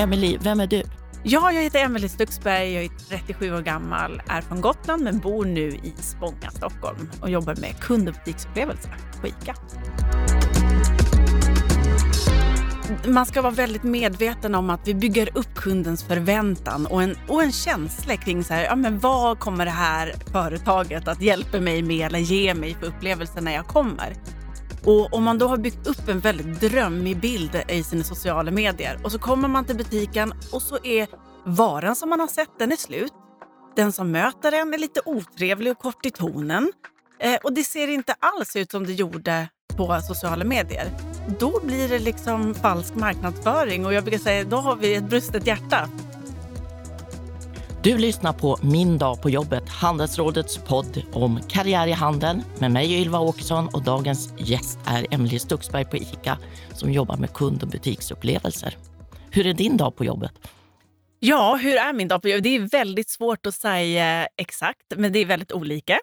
Emily, 0.00 0.38
vem 0.40 0.60
är 0.60 0.66
du? 0.66 0.82
Ja, 1.22 1.52
jag 1.52 1.62
heter 1.62 1.78
Emelie 1.78 2.08
Stuxberg, 2.08 2.72
jag 2.72 2.84
är 2.84 2.90
37 3.08 3.54
år 3.54 3.60
gammal, 3.60 4.22
är 4.28 4.40
från 4.40 4.60
Gotland 4.60 5.02
men 5.02 5.18
bor 5.18 5.44
nu 5.44 5.68
i 5.68 5.94
Spånga, 5.96 6.50
Stockholm 6.50 7.10
och 7.20 7.30
jobbar 7.30 7.54
med 7.60 7.80
kund 7.80 8.08
och 8.08 8.14
butiksupplevelser 8.14 8.96
på 9.20 9.26
ICA. 9.26 9.54
Man 13.06 13.26
ska 13.26 13.42
vara 13.42 13.52
väldigt 13.52 13.82
medveten 13.82 14.54
om 14.54 14.70
att 14.70 14.88
vi 14.88 14.94
bygger 14.94 15.38
upp 15.38 15.54
kundens 15.54 16.04
förväntan 16.04 16.86
och 16.86 17.02
en, 17.02 17.16
och 17.28 17.42
en 17.42 17.52
känsla 17.52 18.16
kring 18.16 18.44
så 18.44 18.54
här, 18.54 18.64
ja, 18.64 18.76
men 18.76 18.98
vad 18.98 19.38
kommer 19.38 19.64
det 19.64 19.70
här 19.70 20.14
företaget 20.32 21.08
att 21.08 21.22
hjälpa 21.22 21.60
mig 21.60 21.82
med 21.82 22.06
eller 22.06 22.18
ge 22.18 22.54
mig 22.54 22.76
för 22.80 22.86
upplevelser 22.86 23.40
när 23.40 23.52
jag 23.52 23.66
kommer. 23.66 24.16
Och 24.84 25.14
om 25.14 25.24
man 25.24 25.38
då 25.38 25.48
har 25.48 25.56
byggt 25.56 25.86
upp 25.86 26.08
en 26.08 26.20
väldigt 26.20 26.60
drömmig 26.60 27.20
bild 27.20 27.62
i 27.68 27.82
sina 27.82 28.04
sociala 28.04 28.50
medier 28.50 28.98
och 29.04 29.12
så 29.12 29.18
kommer 29.18 29.48
man 29.48 29.64
till 29.64 29.76
butiken 29.76 30.32
och 30.52 30.62
så 30.62 30.78
är 30.84 31.08
varan 31.44 31.96
som 31.96 32.10
man 32.10 32.20
har 32.20 32.26
sett, 32.26 32.58
den 32.58 32.72
är 32.72 32.76
slut. 32.76 33.12
Den 33.76 33.92
som 33.92 34.10
möter 34.10 34.52
en 34.52 34.74
är 34.74 34.78
lite 34.78 35.00
otrevlig 35.04 35.72
och 35.72 35.78
kort 35.78 36.06
i 36.06 36.10
tonen. 36.10 36.72
Eh, 37.20 37.36
och 37.42 37.52
det 37.52 37.62
ser 37.62 37.88
inte 37.88 38.14
alls 38.18 38.56
ut 38.56 38.70
som 38.70 38.86
det 38.86 38.92
gjorde 38.92 39.48
på 39.76 40.00
sociala 40.00 40.44
medier. 40.44 40.90
Då 41.38 41.60
blir 41.64 41.88
det 41.88 41.98
liksom 41.98 42.54
falsk 42.54 42.94
marknadsföring 42.94 43.86
och 43.86 43.94
jag 43.94 44.04
brukar 44.04 44.18
säga 44.18 44.44
då 44.44 44.56
har 44.56 44.76
vi 44.76 44.94
ett 44.94 45.04
brustet 45.04 45.46
hjärta. 45.46 45.88
Du 47.82 47.98
lyssnar 47.98 48.32
på 48.32 48.58
Min 48.62 48.98
dag 48.98 49.22
på 49.22 49.30
jobbet, 49.30 49.68
Handelsrådets 49.68 50.58
podd 50.58 51.02
om 51.12 51.40
karriär 51.48 51.86
i 51.86 51.92
handeln 51.92 52.42
med 52.58 52.70
mig 52.70 53.00
Ylva 53.00 53.18
Åkesson 53.18 53.68
och 53.68 53.84
dagens 53.84 54.34
gäst 54.38 54.78
är 54.86 55.06
Emelie 55.10 55.40
Stuxberg 55.40 55.84
på 55.84 55.96
ICA 55.96 56.38
som 56.74 56.92
jobbar 56.92 57.16
med 57.16 57.32
kund 57.32 57.62
och 57.62 57.68
butiksupplevelser. 57.68 58.76
Hur 59.30 59.46
är 59.46 59.54
din 59.54 59.76
dag 59.76 59.96
på 59.96 60.04
jobbet? 60.04 60.32
Ja, 61.18 61.56
hur 61.62 61.76
är 61.76 61.92
min 61.92 62.08
dag 62.08 62.22
på 62.22 62.28
jobbet? 62.28 62.44
Det 62.44 62.56
är 62.56 62.60
väldigt 62.60 63.08
svårt 63.08 63.46
att 63.46 63.54
säga 63.54 64.28
exakt, 64.36 64.92
men 64.96 65.12
det 65.12 65.18
är 65.18 65.26
väldigt 65.26 65.52
olika. 65.52 66.00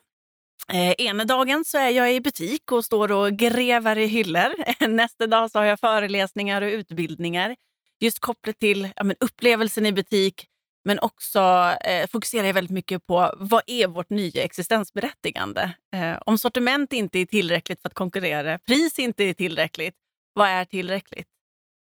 Eh, 0.74 0.92
ena 0.92 1.26
dagen 1.26 1.66
så 1.66 1.78
är 1.78 1.90
jag 1.90 2.14
i 2.14 2.22
butik 2.22 2.72
och 2.72 2.86
står 2.86 3.12
och 3.12 3.32
gräver 3.32 3.98
i 3.98 4.06
hyllor. 4.06 4.54
Nästa 4.88 5.28
dag 5.28 5.52
så 5.52 5.60
har 5.60 5.66
jag 5.66 5.80
föreläsningar 5.80 6.62
och 6.62 6.70
utbildningar 6.70 7.56
just 8.00 8.20
kopplat 8.20 8.60
till 8.60 8.90
ja, 8.96 9.04
men 9.04 9.16
upplevelsen 9.20 9.86
i 9.86 9.92
butik, 9.92 10.48
men 10.88 11.00
också 11.00 11.40
eh, 11.86 12.08
fokuserar 12.08 12.46
jag 12.46 12.54
väldigt 12.54 12.72
mycket 12.72 13.08
på 13.08 13.34
vad 13.38 13.62
är 13.68 13.88
vårt 13.88 14.10
nya 14.10 14.44
existensberättigande? 14.44 15.74
Eh, 15.94 16.18
om 16.26 16.38
sortiment 16.38 16.94
inte 16.94 17.20
är 17.20 17.26
tillräckligt 17.26 17.82
för 17.82 17.90
att 17.90 17.94
konkurrera, 17.94 18.60
pris 18.60 19.00
inte 19.00 19.24
är 19.24 19.34
tillräckligt, 19.34 19.96
vad 20.34 20.48
är 20.50 20.66
tillräckligt? 20.66 21.28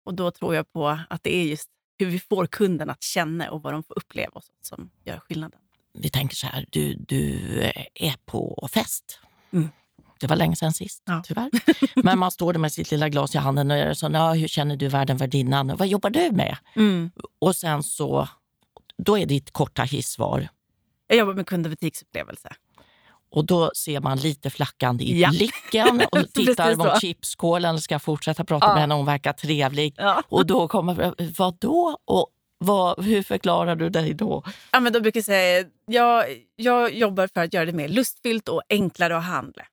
Och 0.05 0.13
då 0.13 0.31
tror 0.31 0.55
jag 0.55 0.73
på 0.73 0.99
att 1.09 1.23
det 1.23 1.35
är 1.35 1.43
just 1.43 1.69
hur 1.99 2.05
vi 2.05 2.19
får 2.19 2.45
kunden 2.47 2.89
att 2.89 3.03
känna 3.03 3.51
och 3.51 3.61
vad 3.61 3.73
de 3.73 3.83
får 3.83 3.97
uppleva 3.97 4.31
och 4.33 4.43
sånt 4.43 4.65
som 4.65 4.89
gör 5.05 5.19
skillnaden. 5.19 5.59
Vi 5.93 6.09
tänker 6.09 6.35
så 6.35 6.47
här, 6.47 6.65
du, 6.69 6.95
du 6.95 7.39
är 7.95 8.15
på 8.25 8.67
fest. 8.71 9.19
Mm. 9.53 9.69
Det 10.19 10.27
var 10.27 10.35
länge 10.35 10.55
sedan 10.55 10.73
sist, 10.73 11.03
Ja. 11.05 11.21
tyvärr. 11.25 11.49
Men 12.03 12.19
man 12.19 12.31
står 12.31 12.53
där 12.53 12.59
med 12.59 12.71
sitt 12.71 12.91
lilla 12.91 13.09
glas 13.09 13.35
i 13.35 13.37
handen 13.37 13.71
och 13.89 13.97
så, 13.97 14.07
hur 14.33 14.47
känner 14.47 14.75
du 14.75 14.87
världen 14.87 15.17
värdinnan? 15.17 15.75
Vad 15.77 15.87
jobbar 15.87 16.09
du 16.09 16.31
med? 16.31 16.57
Mm. 16.75 17.11
Och 17.39 17.55
sen 17.55 17.83
så, 17.83 18.27
då 19.03 19.17
är 19.17 19.25
ditt 19.25 19.51
korta 19.51 19.83
hissvar. 19.83 20.47
Jag 21.07 21.17
jobbar 21.17 21.33
med 21.33 21.47
kund 21.47 21.65
och 21.65 21.69
butiksupplevelse. 21.69 22.49
Och 23.31 23.45
då 23.45 23.71
ser 23.75 23.99
man 23.99 24.17
lite 24.17 24.49
flackande 24.49 25.03
i 25.03 25.21
Ja. 25.21 25.29
blicken 25.29 26.01
och 26.11 26.33
tittar 26.33 26.75
mot 26.75 27.01
chipskålen 27.01 27.75
och 27.75 27.83
ska 27.83 27.99
fortsätta 27.99 28.43
prata 28.43 28.65
Ja. 28.65 28.73
med 28.73 28.81
henne. 28.81 28.93
Hon 28.95 29.05
verkar 29.05 29.33
trevlig. 29.33 29.93
Ja. 29.97 30.23
Och 30.29 30.45
då 30.45 30.67
kommer, 30.67 31.13
vad 31.37 31.57
då? 31.59 31.97
Och 32.05 32.27
vad, 32.57 33.03
hur 33.05 33.23
förklarar 33.23 33.75
du 33.75 33.89
dig 33.89 34.13
då? 34.13 34.43
Ja, 34.71 34.79
men 34.79 34.93
då 34.93 34.99
brukar 34.99 35.17
jag 35.17 35.25
säga 35.25 35.65
jag, 35.85 36.25
jag 36.55 36.93
jobbar 36.93 37.27
för 37.33 37.41
att 37.43 37.53
göra 37.53 37.65
det 37.65 37.71
mer 37.73 37.87
lustfyllt 37.87 38.49
och 38.49 38.61
enklare 38.69 39.17
att 39.17 39.23
handla. 39.23 39.63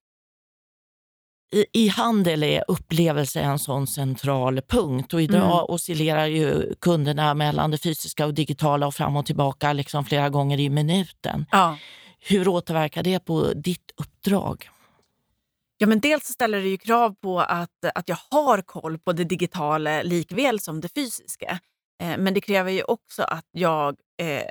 I, 1.52 1.66
I 1.72 1.88
handel 1.88 2.42
är 2.42 2.64
upplevelse 2.68 3.40
en 3.40 3.58
sån 3.58 3.86
central 3.86 4.60
punkt 4.68 5.14
och 5.14 5.22
idag 5.22 5.42
Mm. 5.42 5.64
oscillerar 5.68 6.26
ju 6.26 6.74
kunderna 6.80 7.34
mellan 7.34 7.70
det 7.70 7.78
fysiska 7.78 8.26
och 8.26 8.34
digitala 8.34 8.86
och 8.86 8.94
fram 8.94 9.16
och 9.16 9.26
tillbaka 9.26 9.72
liksom 9.72 10.04
flera 10.04 10.28
gånger 10.28 10.60
i 10.60 10.70
minuten. 10.70 11.46
Ja. 11.50 11.78
Hur 12.20 12.48
återverkar 12.48 13.02
det 13.02 13.24
på 13.24 13.52
ditt 13.52 13.90
uppdrag? 13.96 14.68
Ja, 15.78 15.86
men 15.86 16.00
dels 16.00 16.24
ställer 16.24 16.58
det 16.62 16.68
ju 16.68 16.78
krav 16.78 17.14
på 17.14 17.40
att, 17.40 17.84
att 17.94 18.08
jag 18.08 18.18
har 18.30 18.62
koll 18.62 18.98
på 18.98 19.12
det 19.12 19.24
digitala 19.24 20.02
likväl 20.02 20.60
som 20.60 20.80
det 20.80 20.88
fysiska. 20.94 21.60
Eh, 22.02 22.18
men 22.18 22.34
det 22.34 22.40
kräver 22.40 22.70
ju 22.70 22.82
också 22.82 23.22
att 23.22 23.46
jag 23.52 23.96
eh, 24.22 24.42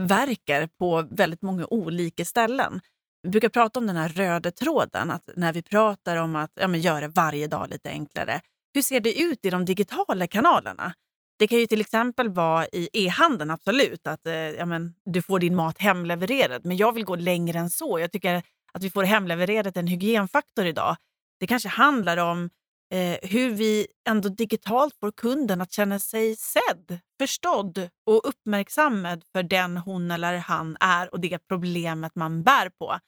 verkar 0.00 0.66
på 0.78 1.06
väldigt 1.10 1.42
många 1.42 1.66
olika 1.66 2.24
ställen. 2.24 2.80
Vi 3.22 3.28
brukar 3.28 3.48
prata 3.48 3.80
om 3.80 3.86
den 3.86 3.96
här 3.96 4.08
röda 4.08 4.50
tråden, 4.50 5.10
att 5.10 5.30
när 5.36 5.52
vi 5.52 5.62
pratar 5.62 6.16
om 6.16 6.36
att 6.36 6.52
ja, 6.54 6.68
men 6.68 6.80
göra 6.80 7.08
varje 7.08 7.46
dag 7.46 7.70
lite 7.70 7.90
enklare. 7.90 8.40
Hur 8.74 8.82
ser 8.82 9.00
det 9.00 9.20
ut 9.20 9.44
i 9.44 9.50
de 9.50 9.64
digitala 9.64 10.26
kanalerna? 10.26 10.94
Det 11.38 11.46
kan 11.48 11.58
ju 11.58 11.66
till 11.66 11.80
exempel 11.80 12.28
vara 12.28 12.66
i 12.66 12.88
e-handeln, 12.92 13.50
absolut, 13.50 14.06
att 14.06 14.26
eh, 14.26 14.34
ja, 14.34 14.66
men, 14.66 14.94
du 15.04 15.22
får 15.22 15.38
din 15.38 15.54
mat 15.54 15.78
hemlevererad. 15.78 16.64
Men 16.64 16.76
jag 16.76 16.92
vill 16.92 17.04
gå 17.04 17.16
längre 17.16 17.58
än 17.58 17.70
så. 17.70 17.98
Jag 18.00 18.12
tycker 18.12 18.42
att 18.72 18.82
vi 18.82 18.90
får 18.90 19.02
hemlevererat 19.02 19.76
en 19.76 19.86
hygienfaktor 19.86 20.66
idag. 20.66 20.96
Det 21.40 21.46
kanske 21.46 21.68
handlar 21.68 22.16
om 22.16 22.50
eh, 22.90 23.30
hur 23.30 23.50
vi 23.50 23.86
ändå 24.08 24.28
digitalt 24.28 24.94
får 25.00 25.12
kunden 25.12 25.60
att 25.60 25.72
känna 25.72 25.98
sig 25.98 26.36
sedd, 26.36 26.98
förstådd 27.20 27.88
och 28.06 28.28
uppmärksammad 28.28 29.24
för 29.32 29.42
den 29.42 29.76
hon 29.76 30.10
eller 30.10 30.36
han 30.38 30.76
är 30.80 31.14
och 31.14 31.20
det 31.20 31.38
problemet 31.48 32.14
man 32.14 32.42
bär 32.42 32.68
på. 32.78 32.98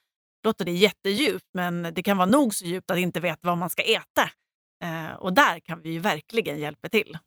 Låter 0.43 0.65
det 0.65 0.71
jättedjupt, 0.71 1.45
men 1.53 1.87
det 1.93 2.03
kan 2.03 2.17
vara 2.17 2.29
nog 2.29 2.53
så 2.53 2.65
djupt 2.65 2.91
att 2.91 2.97
inte 2.97 3.19
veta 3.19 3.39
vad 3.41 3.57
man 3.57 3.69
ska 3.69 3.81
äta. 3.81 4.29
Eh, 4.83 5.15
och 5.19 5.33
där 5.33 5.59
kan 5.59 5.81
vi 5.81 5.89
ju 5.91 5.99
verkligen 5.99 6.59
hjälpa 6.59 6.89
till. 6.89 7.17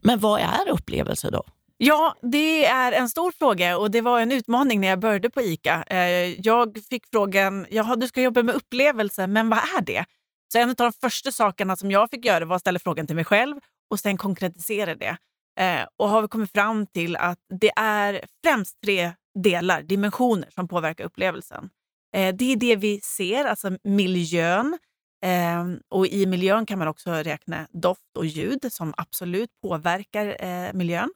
Men 0.00 0.18
vad 0.18 0.40
är 0.40 0.70
upplevelse 0.70 1.30
då? 1.30 1.44
Ja, 1.76 2.16
det 2.22 2.64
är 2.66 2.92
en 2.92 3.08
stor 3.08 3.32
fråga 3.38 3.78
och 3.78 3.90
det 3.90 4.00
var 4.00 4.20
en 4.20 4.32
utmaning 4.32 4.80
när 4.80 4.88
jag 4.88 4.98
började 4.98 5.30
på 5.30 5.40
ICA. 5.40 5.82
Eh, 5.86 6.40
Jag 6.40 6.78
fick 6.90 7.06
frågan, 7.06 7.66
jaha 7.70 7.96
du 7.96 8.08
ska 8.08 8.22
jobba 8.22 8.42
med 8.42 8.54
upplevelse, 8.54 9.26
men 9.26 9.48
vad 9.48 9.58
är 9.58 9.80
det? 9.80 10.04
Så 10.52 10.58
en 10.58 10.68
av 10.70 10.74
de 10.76 10.92
första 10.92 11.32
sakerna 11.32 11.76
som 11.76 11.90
jag 11.90 12.10
fick 12.10 12.24
göra 12.24 12.44
var 12.44 12.56
att 12.56 12.60
ställa 12.60 12.78
frågan 12.78 13.06
till 13.06 13.16
mig 13.16 13.24
själv 13.24 13.56
och 13.90 14.00
sen 14.00 14.16
konkretisera 14.16 14.94
det. 14.94 15.16
Eh, 15.60 15.86
Och 15.96 16.08
har 16.08 16.22
vi 16.22 16.28
kommit 16.28 16.52
fram 16.52 16.86
till 16.86 17.16
att 17.16 17.38
det 17.60 17.70
är 17.76 18.24
främst 18.44 18.80
tre 18.84 19.12
delar, 19.38 19.82
dimensioner, 19.82 20.48
som 20.54 20.68
påverkar 20.68 21.04
upplevelsen. 21.04 21.70
Eh, 22.16 22.34
Det 22.34 22.52
är 22.52 22.56
det 22.56 22.76
vi 22.76 23.00
ser, 23.00 23.44
alltså 23.44 23.78
miljön. 23.84 24.78
Eh, 25.24 25.64
Och 25.88 26.06
I 26.06 26.26
miljön 26.26 26.66
kan 26.66 26.78
man 26.78 26.88
också 26.88 27.10
räkna 27.12 27.66
doft 27.72 28.16
och 28.18 28.26
ljud 28.26 28.72
som 28.72 28.94
absolut 28.96 29.50
påverkar 29.62 30.44
eh, 30.44 30.72
miljön. 30.72 31.10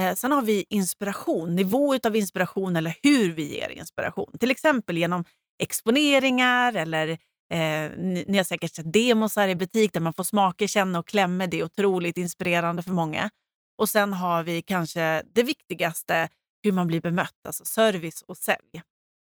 Eh, 0.00 0.14
sen 0.14 0.32
har 0.32 0.42
vi 0.42 0.64
inspiration, 0.70 1.54
nivå 1.56 1.94
av 2.06 2.16
inspiration 2.16 2.76
eller 2.76 2.94
hur 3.02 3.32
vi 3.32 3.54
ger 3.54 3.68
inspiration. 3.70 4.38
Till 4.40 4.50
exempel 4.50 4.98
genom 4.98 5.24
exponeringar 5.62 6.74
eller 6.74 7.18
eh, 7.50 7.90
ni, 7.98 8.24
ni 8.28 8.36
har 8.36 8.44
säkert 8.44 8.74
sett 8.74 8.92
demosar 8.92 9.48
i 9.48 9.54
butik 9.56 9.92
där 9.92 10.00
man 10.00 10.14
får 10.14 10.24
smaka, 10.24 10.68
känna 10.68 10.98
och 10.98 11.06
klämma. 11.06 11.46
Det 11.46 11.60
är 11.60 11.64
otroligt 11.64 12.18
inspirerande 12.18 12.82
för 12.82 12.90
många. 12.90 13.30
Och 13.78 13.88
sen 13.88 14.12
har 14.12 14.42
vi 14.42 14.62
kanske 14.62 15.22
det 15.34 15.42
viktigaste, 15.42 16.28
hur 16.62 16.72
man 16.72 16.86
blir 16.86 17.00
bemött, 17.00 17.46
alltså 17.46 17.64
service 17.64 18.22
och 18.22 18.36
sälj. 18.36 18.82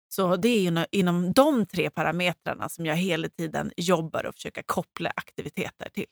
Så 0.09 0.37
det 0.37 0.49
är 0.49 0.86
inom, 0.92 1.33
de 1.33 1.66
tre 1.66 1.91
parametrarna 1.91 2.69
som 2.69 2.86
jag 2.86 2.97
hela 2.97 3.28
tiden 3.28 3.72
jobbar 3.77 4.27
och 4.27 4.34
försöker 4.34 4.63
koppla 4.63 5.13
aktiviteter 5.16 5.89
till. 5.89 6.07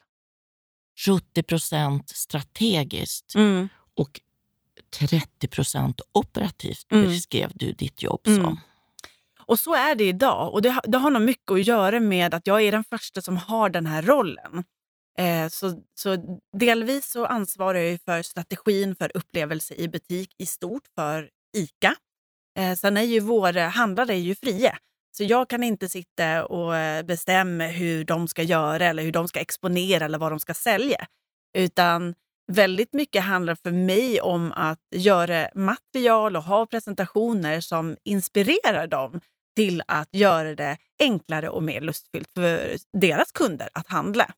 70 1.07 1.43
procent 1.43 2.09
strategiskt 2.09 3.35
och 3.95 4.21
30 4.99 5.49
procent 5.49 6.01
operativt 6.13 6.87
Mm. 6.93 7.05
beskrev 7.07 7.51
du 7.55 7.73
ditt 7.73 8.03
jobb 8.03 8.21
Mm. 8.27 8.57
Och 9.51 9.59
så 9.59 9.75
är 9.75 9.95
det 9.95 10.05
idag. 10.05 10.55
Och 10.55 10.63
det, 10.63 10.71
har- 10.71 10.85
det 10.87 10.99
har 10.99 11.11
nog 11.11 11.23
mycket 11.23 11.51
att 11.53 11.67
göra 11.67 12.01
med 12.01 12.35
att 12.35 12.47
jag 12.47 12.63
är 12.63 12.73
den 12.73 12.85
första 12.85 13.23
som 13.23 13.37
har 13.37 13.71
den 13.71 13.87
här 13.87 14.03
rollen. 14.03 14.65
Eh, 15.19 15.49
så, 15.49 15.83
så 15.95 16.39
delvis 16.59 17.11
så 17.11 17.27
ansvarar 17.27 17.79
jag 17.79 17.91
ju 17.91 17.99
för 17.99 18.23
strategin 18.23 18.97
för 18.97 19.11
upplevelse 19.17 19.75
i 19.75 19.89
butik 19.89 20.35
i 20.39 20.47
stort 20.47 20.83
för 20.95 21.31
ICA. 21.57 21.95
Eh, 22.59 22.75
sen 22.75 22.97
är 22.97 23.03
ju 23.03 23.21
våra 23.21 23.69
handlare 23.69 24.13
är 24.15 24.19
ju 24.19 24.35
fria. 24.35 24.79
Så 25.17 25.25
jag 25.25 25.49
kan 25.51 25.63
inte 25.63 25.89
sitta 25.89 26.47
och 26.47 26.77
eh, 26.77 27.03
bestämma 27.03 27.65
hur 27.67 28.05
de 28.05 28.29
ska 28.29 28.43
göra 28.43 28.87
eller 28.87 29.03
hur 29.03 29.13
de 29.13 29.29
ska 29.29 29.41
exponera 29.41 30.05
eller 30.05 30.19
vad 30.19 30.33
de 30.33 30.41
ska 30.41 30.55
sälja. 30.55 31.07
Utan 31.59 32.15
väldigt 32.53 32.93
mycket 32.93 33.23
handlar 33.23 33.55
för 33.55 33.71
mig 33.73 34.21
om 34.21 34.53
att 34.53 34.79
göra 34.95 35.49
material 35.55 36.37
och 36.37 36.43
ha 36.43 36.67
presentationer 36.67 37.61
som 37.61 37.97
inspirerar 38.05 38.87
dem 38.87 39.21
till 39.61 39.83
att 39.87 40.09
göra 40.13 40.55
det 40.55 40.77
enklare 40.99 41.49
och 41.49 41.63
mer 41.63 41.81
lustfyllt 41.81 42.31
för 42.35 42.77
deras 42.93 43.33
kunder 43.33 43.69
att 43.73 43.87
handla. 43.87 44.35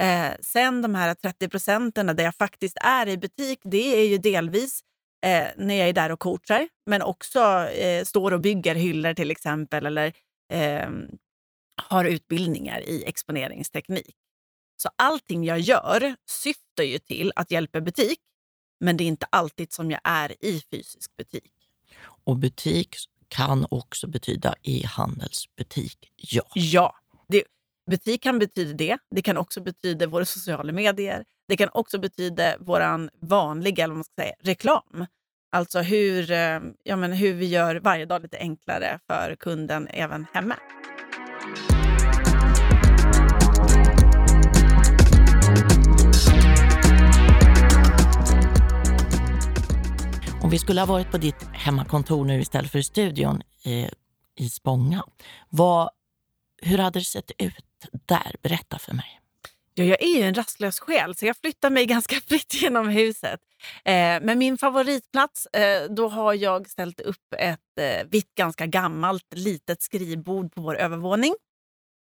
Eh, 0.00 0.32
sen 0.40 0.82
de 0.82 0.94
här 0.94 1.14
30 1.14 1.48
procenten 1.48 2.06
där 2.06 2.24
jag 2.24 2.34
faktiskt 2.34 2.76
är 2.80 3.08
i 3.08 3.18
butik, 3.18 3.60
det 3.64 4.00
är 4.00 4.06
ju 4.06 4.18
delvis 4.18 4.80
eh, 5.26 5.46
när 5.56 5.74
jag 5.74 5.88
är 5.88 5.92
där 5.92 6.12
och 6.12 6.20
coachar, 6.20 6.68
men 6.86 7.02
också 7.02 7.40
eh, 7.68 8.04
står 8.04 8.32
och 8.32 8.40
bygger 8.40 8.74
hyllor 8.74 9.14
till 9.14 9.30
exempel 9.30 9.86
eller 9.86 10.12
ehm, 10.52 11.06
har 11.82 12.04
utbildningar 12.04 12.80
i 12.80 13.04
exponeringsteknik. 13.06 14.16
Så 14.76 14.88
allting 14.96 15.44
jag 15.44 15.60
gör 15.60 16.16
syftar 16.30 16.84
ju 16.84 16.98
till 16.98 17.32
att 17.36 17.50
hjälpa 17.50 17.80
butik, 17.80 18.20
men 18.80 18.96
det 18.96 19.04
är 19.04 19.08
inte 19.08 19.26
alltid 19.30 19.72
som 19.72 19.90
jag 19.90 20.00
är 20.04 20.44
i 20.44 20.62
fysisk 20.70 21.16
butik. 21.16 21.52
Och 22.24 22.36
butik 22.36 22.96
kan 23.28 23.66
också 23.70 24.06
betyda 24.06 24.54
e-handelsbutik, 24.62 26.12
ja. 26.16 26.42
Ja, 26.54 26.94
det, 27.28 27.44
butik 27.90 28.22
kan 28.22 28.38
betyda 28.38 28.72
det. 28.72 28.98
Det 29.10 29.22
kan 29.22 29.36
också 29.36 29.60
betyda 29.60 30.06
våra 30.06 30.24
sociala 30.24 30.72
medier. 30.72 31.24
Det 31.48 31.56
kan 31.56 31.68
också 31.72 31.98
betyda 31.98 32.56
vår 32.60 33.10
vanliga 33.26 33.84
eller 33.84 33.94
man 33.94 34.04
ska 34.04 34.22
säga, 34.22 34.34
reklam. 34.40 35.06
Alltså 35.52 35.80
hur, 35.80 36.30
eh, 36.30 36.60
ja, 36.82 36.96
men 36.96 37.12
hur 37.12 37.34
vi 37.34 37.46
gör 37.46 37.76
varje 37.76 38.04
dag 38.04 38.22
lite 38.22 38.38
enklare 38.38 38.98
för 39.06 39.36
kunden 39.40 39.88
även 39.88 40.26
hemma. 40.32 40.54
Om 50.48 50.52
vi 50.52 50.58
skulle 50.58 50.80
ha 50.80 50.86
varit 50.86 51.10
på 51.10 51.18
ditt 51.18 51.42
hemmakontor 51.52 52.24
nu 52.24 52.40
istället 52.40 52.72
för 52.72 52.78
i 52.78 52.82
studion 52.82 53.42
i, 53.64 53.88
i 54.38 54.48
Spånga, 54.48 55.04
vad, 55.48 55.90
hur 56.62 56.78
hade 56.78 56.98
det 56.98 57.04
sett 57.04 57.30
ut 57.38 57.64
där? 58.06 58.36
Berätta 58.42 58.78
för 58.78 58.94
mig. 58.94 59.20
Ja, 59.74 59.84
jag 59.84 60.02
är 60.02 60.18
ju 60.18 60.22
en 60.22 60.34
rastlös 60.34 60.80
själ, 60.80 61.14
så 61.14 61.26
jag 61.26 61.36
flyttar 61.36 61.70
mig 61.70 61.86
ganska 61.96 62.16
fritt 62.20 62.62
genom 62.62 62.88
huset. 62.88 63.40
Eh, 63.84 63.92
men 64.22 64.38
min 64.38 64.58
favoritplats, 64.58 65.46
eh, 65.46 65.90
då 65.90 66.08
har 66.08 66.34
jag 66.34 66.70
ställt 66.70 67.00
upp 67.00 67.34
ett 67.38 67.78
eh, 67.80 68.06
vitt, 68.10 68.34
ganska 68.34 68.66
gammalt 68.66 69.34
litet 69.34 69.82
skrivbord 69.82 70.54
på 70.54 70.60
vår 70.60 70.76
övervåning. 70.76 71.34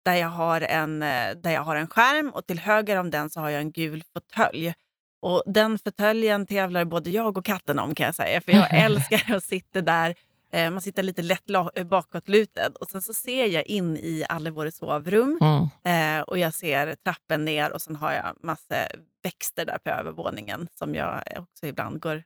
Där 0.06 0.16
jag, 0.16 0.30
har 0.30 0.62
en, 0.62 1.04
eh, 1.04 1.36
där 1.36 1.52
jag 1.52 1.64
har 1.64 1.76
en 1.76 1.88
skärm 1.88 2.30
och 2.30 2.48
till 2.48 2.60
höger 2.60 2.98
om 2.98 3.10
den 3.10 3.30
så 3.30 3.40
har 3.40 3.50
jag 3.50 3.62
en 3.62 3.72
gul 3.72 4.04
fåtölj. 4.14 4.74
Och 5.22 5.44
den 5.46 5.80
fåtöljen 5.80 6.46
tävlar 6.46 6.86
både 6.86 7.10
jag 7.10 7.38
och 7.38 7.46
katten 7.46 7.80
om 7.80 7.96
kan 7.96 8.06
jag 8.06 8.16
säga. 8.16 8.42
För 8.42 8.52
jag 8.52 8.68
älskar 8.86 9.36
att 9.36 9.44
sitta 9.44 9.82
där. 9.82 10.16
Eh, 10.54 10.72
man 10.72 10.82
sitter 10.82 11.04
lite 11.04 11.22
lätt 11.22 11.50
eh, 11.76 11.84
bakåtlutad 11.84 12.70
och 12.80 12.88
sen 12.90 13.02
så 13.02 13.14
ser 13.14 13.46
jag 13.46 13.66
in 13.66 13.98
i 13.98 14.26
alla 14.30 14.52
våra 14.52 14.72
sovrum. 14.72 15.40
Mm. 15.42 16.20
Eh, 16.20 16.22
och 16.22 16.38
jag 16.38 16.54
ser 16.54 16.96
trappen 16.96 17.46
ner 17.46 17.72
och 17.72 17.82
sen 17.82 17.96
har 17.96 18.12
jag 18.12 18.36
massa 18.44 18.76
växter 19.24 19.66
där 19.66 19.78
på 19.84 19.90
övervåningen 19.90 20.68
som 20.76 20.96
jag 20.96 21.24
också 21.38 21.68
ibland 21.68 22.00
går 22.00 22.24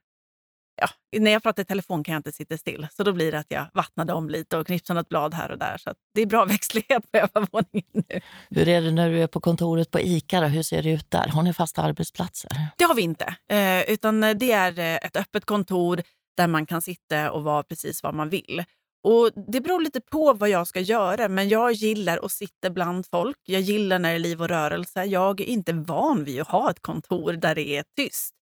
ja, 0.76 1.20
när 1.20 1.32
jag 1.32 1.44
pratar 1.44 1.64
i 1.64 1.66
telefon 1.66 2.04
kan 2.04 2.14
jag 2.14 2.20
inte 2.20 2.32
sitta 2.32 2.58
still. 2.58 2.88
Så 2.98 3.04
då 3.04 3.14
blir 3.14 3.32
det 3.32 3.40
att 3.40 3.52
jag 3.52 3.66
vattnar 3.74 4.06
dem 4.06 4.30
lite 4.30 4.58
och 4.58 4.68
knipsar 4.68 4.94
något 4.94 5.10
blad 5.10 5.34
här 5.34 5.52
och 5.52 5.58
där. 5.58 5.78
Så 5.78 5.94
det 6.14 6.22
är 6.22 6.26
bra 6.26 6.46
växtlighet 6.56 7.12
på 7.12 7.18
övervåningen 7.18 8.04
nu. 8.10 8.22
Hur 8.50 8.68
är 8.68 8.82
det 8.82 8.92
när 8.92 9.10
du 9.10 9.22
är 9.22 9.28
på 9.28 9.40
kontoret 9.40 9.92
på 9.92 10.00
ICA? 10.00 10.42
Då? 10.42 10.48
Hur 10.48 10.64
ser 10.64 10.84
det 10.84 10.90
ut 10.90 11.12
där? 11.12 11.28
Har 11.28 11.44
ni 11.44 11.54
fasta 11.54 11.82
arbetsplatser? 11.82 12.52
Det 12.78 12.84
har 12.84 12.96
vi 12.96 13.02
inte. 13.02 13.36
Eh, 13.52 13.94
utan 13.94 14.22
det 14.22 14.52
är 14.52 14.80
eh, 14.80 14.96
ett 14.96 15.16
öppet 15.16 15.46
kontor 15.46 16.02
där 16.38 16.48
man 16.48 16.66
kan 16.66 16.82
sitta 16.82 17.32
och 17.32 17.44
vara 17.44 17.64
precis 17.64 18.04
vad 18.04 18.14
man 18.14 18.30
vill. 18.30 18.64
Och 19.04 19.32
Det 19.48 19.62
beror 19.62 19.82
lite 19.82 20.02
på 20.02 20.34
vad 20.34 20.50
jag 20.50 20.68
ska 20.68 20.80
göra, 20.80 21.30
men 21.30 21.50
jag 21.50 21.72
gillar 21.72 22.26
att 22.26 22.32
sitta 22.32 22.70
bland 22.70 23.06
folk. 23.12 23.38
Jag 23.46 23.62
gillar 23.62 24.00
när 24.00 24.10
det 24.10 24.16
är 24.16 24.20
liv 24.20 24.42
och 24.42 24.48
rörelse. 24.48 25.04
Jag 25.04 25.42
är 25.42 25.46
inte 25.46 25.74
van 25.74 26.24
vid 26.24 26.42
att 26.42 26.48
ha 26.48 26.72
ett 26.72 26.82
kontor 26.82 27.34
där 27.34 27.56
det 27.56 27.68
är 27.68 27.84
tyst. 27.98 28.34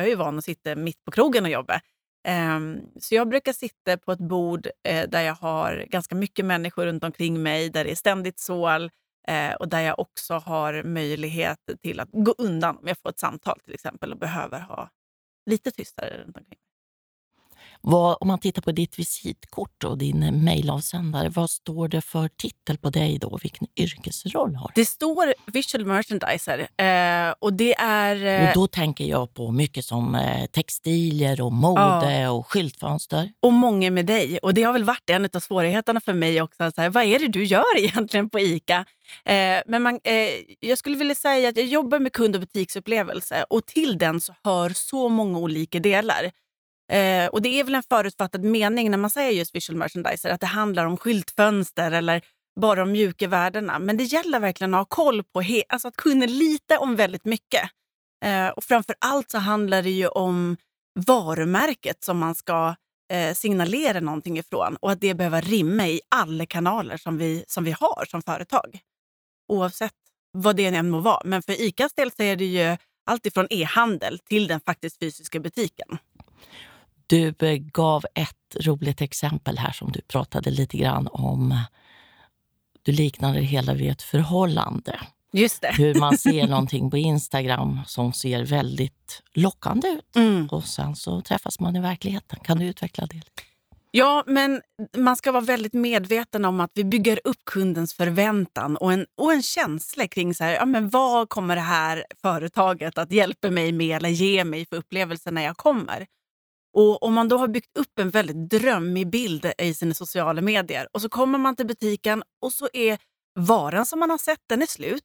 Jag 0.00 0.06
är 0.06 0.10
ju 0.10 0.16
van 0.16 0.38
att 0.38 0.44
sitta 0.44 0.76
mitt 0.76 1.04
på 1.04 1.10
krogen 1.10 1.44
och 1.44 1.50
jobba. 1.50 1.80
Um, 2.28 2.80
så 3.00 3.14
jag 3.14 3.28
brukar 3.28 3.52
sitta 3.52 3.96
på 3.96 4.12
ett 4.12 4.18
bord 4.18 4.66
uh, 4.66 5.02
där 5.08 5.22
jag 5.22 5.34
har 5.34 5.86
ganska 5.88 6.14
mycket 6.14 6.44
människor 6.44 6.86
runt 6.86 7.04
omkring 7.04 7.42
mig, 7.42 7.70
där 7.70 7.84
det 7.84 7.90
är 7.90 7.94
ständigt 7.94 8.38
sål 8.38 8.90
uh, 9.30 9.34
eh, 9.34 9.54
och 9.54 9.68
där 9.68 9.80
jag 9.80 9.98
också 9.98 10.34
har 10.34 10.82
möjlighet 10.82 11.58
till 11.82 12.00
att 12.00 12.08
gå 12.12 12.34
undan 12.38 12.76
om 12.76 12.88
jag 12.88 12.98
får 12.98 13.10
ett 13.10 13.18
samtal 13.18 13.60
till 13.60 13.74
exempel 13.74 14.12
och 14.12 14.18
behöver 14.18 14.60
ha 14.60 14.90
lite 15.46 15.70
tystare 15.70 16.22
runt 16.24 16.36
omkring. 16.36 16.58
Vad, 17.82 18.16
om 18.20 18.28
man 18.28 18.38
tittar 18.38 18.62
på 18.62 18.72
ditt 18.72 18.98
visitkort 18.98 19.84
och 19.84 19.98
din 19.98 20.44
mejlavsändare, 20.44 21.28
vad 21.28 21.50
står 21.50 21.88
det 21.88 22.00
för 22.00 22.28
titel 22.28 22.78
på 22.78 22.90
dig 22.90 23.18
då? 23.18 23.38
Vilken 23.42 23.68
yrkesroll 23.76 24.54
har 24.54 24.72
du? 24.74 24.80
Det 24.80 24.86
står 24.86 25.34
visual 25.46 25.86
merchandiser. 25.86 26.58
Eh, 26.58 27.34
och 27.38 27.52
det 27.52 27.74
är... 27.74 28.42
Eh... 28.42 28.48
Och 28.48 28.54
då 28.54 28.66
tänker 28.66 29.04
jag 29.04 29.34
på 29.34 29.50
mycket 29.50 29.84
som 29.84 30.14
eh, 30.14 30.46
textilier 30.46 31.40
och 31.40 31.52
mode 31.52 32.20
ja. 32.20 32.30
och 32.30 32.46
skyltfönster. 32.46 33.32
Och 33.40 33.52
många 33.52 33.90
med 33.90 34.06
dig. 34.06 34.38
Och 34.38 34.54
det 34.54 34.62
har 34.62 34.72
väl 34.72 34.84
varit 34.84 35.10
en 35.10 35.24
av 35.34 35.40
svårigheterna 35.40 36.00
för 36.00 36.12
mig 36.12 36.42
också. 36.42 36.72
Så 36.74 36.80
här, 36.80 36.90
vad 36.90 37.04
är 37.04 37.18
det 37.18 37.28
du 37.28 37.44
gör 37.44 37.76
egentligen 37.78 38.30
på 38.30 38.40
ICA? 38.40 38.84
Eh, 39.24 39.62
men 39.66 39.82
man, 39.82 40.00
eh, 40.04 40.14
jag 40.60 40.78
skulle 40.78 40.96
vilja 40.96 41.14
säga 41.14 41.48
att 41.48 41.56
jag 41.56 41.66
jobbar 41.66 41.98
med 41.98 42.12
kund 42.12 42.34
och 42.34 42.40
butiksupplevelse 42.40 43.44
och 43.50 43.66
till 43.66 43.98
den 43.98 44.20
så 44.20 44.34
hör 44.44 44.70
så 44.70 45.08
många 45.08 45.38
olika 45.38 45.80
delar. 45.80 46.30
Eh, 46.90 47.26
och 47.26 47.42
Det 47.42 47.60
är 47.60 47.64
väl 47.64 47.74
en 47.74 47.82
förutfattad 47.82 48.44
mening 48.44 48.90
när 48.90 48.98
man 48.98 49.10
säger 49.10 49.30
just 49.30 49.54
visual 49.54 49.76
merchandiser, 49.78 50.30
att 50.30 50.40
det 50.40 50.46
handlar 50.46 50.86
om 50.86 50.96
skyltfönster 50.96 51.90
eller 51.90 52.22
bara 52.60 52.82
om 52.82 52.92
mjuka 52.92 53.28
värdena. 53.28 53.78
Men 53.78 53.96
det 53.96 54.04
gäller 54.04 54.40
verkligen 54.40 54.74
att 54.74 54.80
ha 54.80 54.84
koll 54.84 55.24
på, 55.24 55.42
he- 55.42 55.62
alltså 55.68 55.88
att 55.88 55.96
kunna 55.96 56.26
lite 56.26 56.78
om 56.78 56.96
väldigt 56.96 57.24
mycket. 57.24 57.62
Eh, 58.24 58.48
och 58.48 58.64
framför 58.64 58.94
allt 58.98 59.30
så 59.30 59.38
handlar 59.38 59.82
det 59.82 59.90
ju 59.90 60.08
om 60.08 60.56
varumärket 61.06 62.04
som 62.04 62.18
man 62.18 62.34
ska 62.34 62.74
eh, 63.12 63.34
signalera 63.34 64.00
någonting 64.00 64.38
ifrån 64.38 64.76
och 64.76 64.90
att 64.90 65.00
det 65.00 65.14
behöver 65.14 65.42
rimma 65.42 65.88
i 65.88 66.00
alla 66.08 66.46
kanaler 66.46 66.96
som 66.96 67.18
vi, 67.18 67.44
som 67.48 67.64
vi 67.64 67.70
har 67.70 68.04
som 68.08 68.22
företag. 68.22 68.78
Oavsett 69.48 69.94
vad 70.32 70.56
det 70.56 70.66
än 70.66 70.90
må 70.90 71.00
vara. 71.00 71.22
Men 71.24 71.42
för 71.42 71.60
ICAs 71.60 71.92
del 71.94 72.10
så 72.12 72.22
är 72.22 72.36
det 72.36 72.44
ju 72.44 72.76
allt 73.06 73.26
ifrån 73.26 73.46
e-handel 73.50 74.18
till 74.18 74.46
den 74.46 74.60
faktiskt 74.60 74.98
fysiska 74.98 75.40
butiken. 75.40 75.98
Du 77.10 77.34
gav 77.72 78.04
ett 78.14 78.66
roligt 78.66 79.00
exempel 79.00 79.58
här 79.58 79.72
som 79.72 79.92
du 79.92 80.00
pratade 80.00 80.50
lite 80.50 80.76
grann 80.76 81.08
om. 81.12 81.60
Du 82.82 82.92
liknade 82.92 83.38
det 83.38 83.44
hela 83.44 83.74
vid 83.74 83.90
ett 83.90 84.02
förhållande. 84.02 85.00
Just 85.32 85.62
det. 85.62 85.72
Hur 85.72 85.94
man 85.94 86.18
ser 86.18 86.48
någonting 86.48 86.90
på 86.90 86.96
Instagram 86.96 87.80
som 87.86 88.12
ser 88.12 88.44
väldigt 88.44 89.22
lockande 89.34 89.88
ut 89.88 90.16
mm. 90.16 90.48
och 90.48 90.64
sen 90.64 90.96
så 90.96 91.20
träffas 91.20 91.60
man 91.60 91.76
i 91.76 91.80
verkligheten. 91.80 92.38
Kan 92.42 92.58
du 92.58 92.64
utveckla 92.64 93.06
det? 93.06 93.22
Ja, 93.90 94.24
men 94.26 94.60
man 94.96 95.16
ska 95.16 95.32
vara 95.32 95.44
väldigt 95.44 95.74
medveten 95.74 96.44
om 96.44 96.60
att 96.60 96.70
vi 96.74 96.84
bygger 96.84 97.20
upp 97.24 97.44
kundens 97.44 97.94
förväntan 97.94 98.76
och 98.76 98.92
en, 98.92 99.06
och 99.16 99.32
en 99.32 99.42
känsla 99.42 100.08
kring 100.08 100.34
så 100.34 100.44
här, 100.44 100.52
ja, 100.52 100.64
men 100.64 100.88
vad 100.88 101.28
kommer 101.28 101.56
det 101.56 101.62
här 101.62 102.04
företaget 102.22 102.98
att 102.98 103.12
hjälpa 103.12 103.50
mig 103.50 103.72
med 103.72 103.96
eller 103.96 104.08
ge 104.08 104.44
mig 104.44 104.66
för 104.66 104.76
upplevelser 104.76 105.30
när 105.30 105.42
jag 105.42 105.56
kommer. 105.56 106.06
Och 106.72 107.02
Om 107.02 107.14
man 107.14 107.28
då 107.28 107.36
har 107.36 107.48
byggt 107.48 107.78
upp 107.78 107.98
en 107.98 108.10
väldigt 108.10 108.50
drömmig 108.50 109.10
bild 109.10 109.52
i 109.58 109.74
sina 109.74 109.94
sociala 109.94 110.40
medier 110.40 110.88
och 110.92 111.02
så 111.02 111.08
kommer 111.08 111.38
man 111.38 111.56
till 111.56 111.66
butiken 111.66 112.22
och 112.42 112.52
så 112.52 112.68
är 112.72 112.98
varan 113.34 113.86
som 113.86 113.98
man 113.98 114.10
har 114.10 114.18
sett 114.18 114.40
den 114.46 114.62
är 114.62 114.66
slut. 114.66 115.04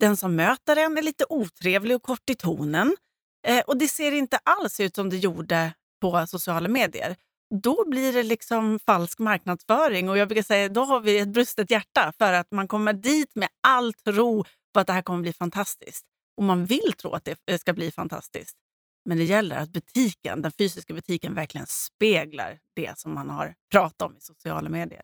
Den 0.00 0.16
som 0.16 0.36
möter 0.36 0.76
en 0.76 0.98
är 0.98 1.02
lite 1.02 1.24
otrevlig 1.28 1.96
och 1.96 2.02
kort 2.02 2.30
i 2.30 2.34
tonen. 2.34 2.96
Eh, 3.46 3.60
och 3.60 3.76
det 3.76 3.88
ser 3.88 4.12
inte 4.12 4.38
alls 4.42 4.80
ut 4.80 4.94
som 4.94 5.10
det 5.10 5.16
gjorde 5.16 5.74
på 6.00 6.26
sociala 6.26 6.68
medier. 6.68 7.16
Då 7.62 7.88
blir 7.88 8.12
det 8.12 8.22
liksom 8.22 8.78
falsk 8.86 9.18
marknadsföring 9.18 10.08
och 10.08 10.18
jag 10.18 10.28
brukar 10.28 10.42
säga 10.42 10.68
då 10.68 10.84
har 10.84 11.00
vi 11.00 11.18
ett 11.18 11.28
brustet 11.28 11.70
hjärta 11.70 12.12
för 12.18 12.32
att 12.32 12.50
man 12.50 12.68
kommer 12.68 12.92
dit 12.92 13.34
med 13.34 13.48
all 13.66 13.92
tro 13.92 14.44
på 14.74 14.80
att 14.80 14.86
det 14.86 14.92
här 14.92 15.02
kommer 15.02 15.22
bli 15.22 15.32
fantastiskt. 15.32 16.04
Och 16.36 16.44
man 16.44 16.64
vill 16.64 16.92
tro 16.92 17.12
att 17.12 17.28
det 17.44 17.58
ska 17.58 17.72
bli 17.72 17.90
fantastiskt. 17.90 18.56
Men 19.04 19.18
det 19.18 19.24
gäller 19.24 19.56
att 19.56 19.72
butiken, 19.72 20.42
den 20.42 20.52
fysiska 20.52 20.94
butiken 20.94 21.34
verkligen 21.34 21.66
speglar 21.66 22.58
det 22.76 22.98
som 22.98 23.14
man 23.14 23.30
har 23.30 23.54
pratat 23.70 24.02
om 24.02 24.16
i 24.16 24.20
sociala 24.20 24.68
medier. 24.68 25.02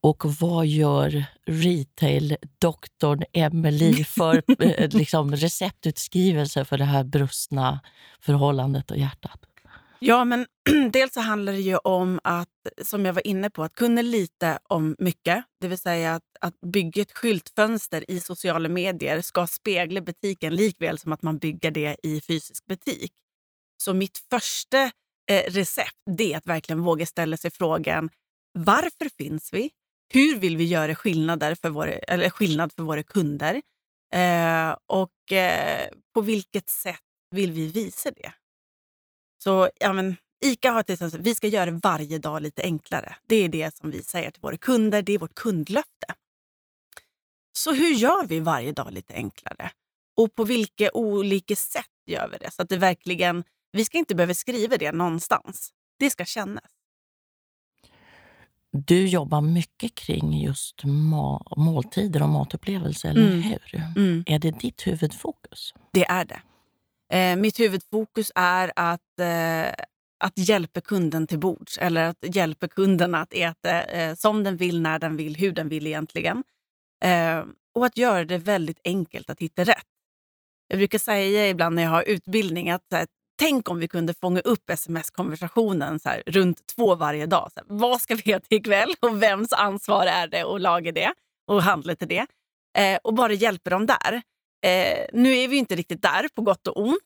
Och 0.00 0.24
vad 0.40 0.66
gör 0.66 1.24
retail-doktorn 1.46 3.24
Emily 3.32 4.04
för 4.04 4.42
eh, 4.58 4.88
liksom, 4.88 5.36
receptutskrivelse 5.36 6.64
för 6.64 6.78
det 6.78 6.84
här 6.84 7.04
brustna 7.04 7.80
förhållandet 8.20 8.90
och 8.90 8.96
hjärtat? 8.96 9.40
Ja, 10.00 10.24
men 10.24 10.46
dels 10.92 11.14
så 11.14 11.20
handlar 11.20 11.52
det 11.52 11.60
ju 11.60 11.76
om 11.76 12.20
att, 12.24 12.48
som 12.82 13.04
jag 13.04 13.12
var 13.12 13.26
inne 13.26 13.50
på, 13.50 13.62
att 13.62 13.74
kunna 13.74 14.02
lite 14.02 14.58
om 14.62 14.96
mycket. 14.98 15.44
Det 15.60 15.68
vill 15.68 15.78
säga 15.78 16.14
att, 16.14 16.22
att 16.40 16.60
bygga 16.60 17.02
ett 17.02 17.12
skyltfönster 17.12 18.10
i 18.10 18.20
sociala 18.20 18.68
medier 18.68 19.20
ska 19.20 19.46
spegla 19.46 20.00
butiken 20.00 20.54
likväl 20.54 20.98
som 20.98 21.12
att 21.12 21.22
man 21.22 21.38
bygger 21.38 21.70
det 21.70 21.96
i 22.02 22.20
fysisk 22.20 22.66
butik. 22.66 23.12
Så 23.88 23.94
mitt 23.94 24.18
första 24.30 24.82
eh, 25.30 25.50
recept 25.50 26.20
är 26.20 26.36
att 26.36 26.46
verkligen 26.46 26.82
våga 26.82 27.06
ställa 27.06 27.36
sig 27.36 27.50
frågan 27.50 28.10
varför 28.52 29.08
finns 29.18 29.52
vi? 29.52 29.70
Hur 30.14 30.38
vill 30.38 30.56
vi 30.56 30.64
göra 30.64 30.94
skillnader 30.94 31.54
för 31.54 31.70
våra, 31.70 31.92
eller 31.92 32.30
skillnad 32.30 32.72
för 32.72 32.82
våra 32.82 33.02
kunder? 33.02 33.62
Eh, 34.14 34.76
och 34.86 35.32
eh, 35.32 35.88
på 36.14 36.20
vilket 36.20 36.68
sätt 36.68 37.00
vill 37.30 37.52
vi 37.52 37.66
visa 37.66 38.10
det? 38.10 38.32
Så 39.44 39.70
ja, 39.80 39.92
men, 39.92 40.16
ICA 40.44 40.70
har 40.70 40.82
till 40.82 40.92
exempel, 40.92 41.20
vi 41.20 41.34
ska 41.34 41.46
göra 41.46 41.70
varje 41.70 42.18
dag 42.18 42.42
lite 42.42 42.62
enklare. 42.62 43.16
Det 43.28 43.36
är 43.36 43.48
det 43.48 43.76
som 43.76 43.90
vi 43.90 44.02
säger 44.02 44.30
till 44.30 44.42
våra 44.42 44.56
kunder. 44.56 45.02
Det 45.02 45.12
är 45.12 45.18
vårt 45.18 45.34
kundlöfte. 45.34 46.14
Så 47.52 47.72
hur 47.72 47.94
gör 47.94 48.26
vi 48.26 48.40
varje 48.40 48.72
dag 48.72 48.92
lite 48.92 49.14
enklare? 49.14 49.70
Och 50.16 50.34
på 50.34 50.44
vilka 50.44 50.90
olika 50.92 51.56
sätt 51.56 51.84
gör 52.06 52.28
vi 52.28 52.38
det? 52.38 52.50
Så 52.50 52.62
att 52.62 52.68
det 52.68 52.76
verkligen, 52.76 53.44
vi 53.72 53.84
ska 53.84 53.98
inte 53.98 54.14
behöva 54.14 54.34
skriva 54.34 54.76
det 54.76 54.92
någonstans. 54.92 55.70
Det 55.98 56.10
ska 56.10 56.24
kännas. 56.24 56.64
Du 58.72 59.06
jobbar 59.06 59.40
mycket 59.40 59.94
kring 59.94 60.40
just 60.40 60.82
måltider 61.56 62.22
och 62.22 62.28
matupplevelser, 62.28 63.08
eller 63.10 63.26
Mm. 63.28 63.42
hur? 63.42 63.74
Mm. 63.96 64.24
Är 64.26 64.38
det 64.38 64.50
ditt 64.50 64.86
huvudfokus? 64.86 65.74
Det 65.92 66.04
är 66.04 66.24
det. 66.24 66.40
Eh, 67.16 67.36
mitt 67.36 67.60
huvudfokus 67.60 68.32
är 68.34 68.72
att, 68.76 69.18
eh, 69.20 69.84
att 70.24 70.38
hjälpa 70.38 70.80
kunden 70.80 71.26
till 71.26 71.38
bords. 71.38 71.78
Eller 71.78 72.04
att 72.04 72.34
hjälpa 72.36 72.68
kunden 72.68 73.14
att 73.14 73.32
äta 73.32 73.82
eh, 73.82 74.14
som 74.14 74.44
den 74.44 74.56
vill, 74.56 74.80
när 74.80 74.98
den 74.98 75.16
vill, 75.16 75.36
hur 75.36 75.52
den 75.52 75.68
vill 75.68 75.86
egentligen. 75.86 76.44
Eh, 77.04 77.44
och 77.74 77.86
att 77.86 77.96
göra 77.98 78.24
det 78.24 78.38
väldigt 78.38 78.80
enkelt 78.84 79.30
att 79.30 79.40
hitta 79.40 79.64
rätt. 79.64 79.86
Jag 80.68 80.78
brukar 80.78 80.98
säga 80.98 81.48
ibland 81.48 81.76
när 81.76 81.82
jag 81.82 81.90
har 81.90 82.02
utbildning 82.02 82.70
att 82.70 82.84
här, 82.90 83.06
tänk 83.38 83.70
om 83.70 83.78
vi 83.78 83.88
kunde 83.88 84.14
fånga 84.14 84.40
upp 84.40 84.70
sms-konversationen 84.70 86.00
så 86.00 86.08
här, 86.08 86.22
runt 86.26 86.66
två 86.66 86.94
varje 86.94 87.26
dag. 87.26 87.50
Så 87.54 87.60
här, 87.60 87.66
vad 87.68 88.00
ska 88.00 88.14
vi 88.14 88.32
äta 88.32 88.46
ikväll 88.54 88.94
och 89.00 89.22
vems 89.22 89.52
ansvar 89.52 90.06
är 90.06 90.26
det 90.26 90.42
att 90.42 90.60
laga 90.60 90.92
det 90.92 91.12
och 91.46 91.62
handla 91.62 91.94
till 91.94 92.08
det? 92.08 92.26
Eh, 92.78 92.98
och 93.04 93.14
bara 93.14 93.32
hjälpa 93.32 93.70
dem 93.70 93.86
där. 93.86 94.22
Eh, 94.66 95.06
nu 95.12 95.36
är 95.36 95.48
vi 95.48 95.56
inte 95.56 95.76
riktigt 95.76 96.02
där, 96.02 96.28
på 96.34 96.42
gott 96.42 96.66
och 96.66 96.80
ont. 96.80 96.98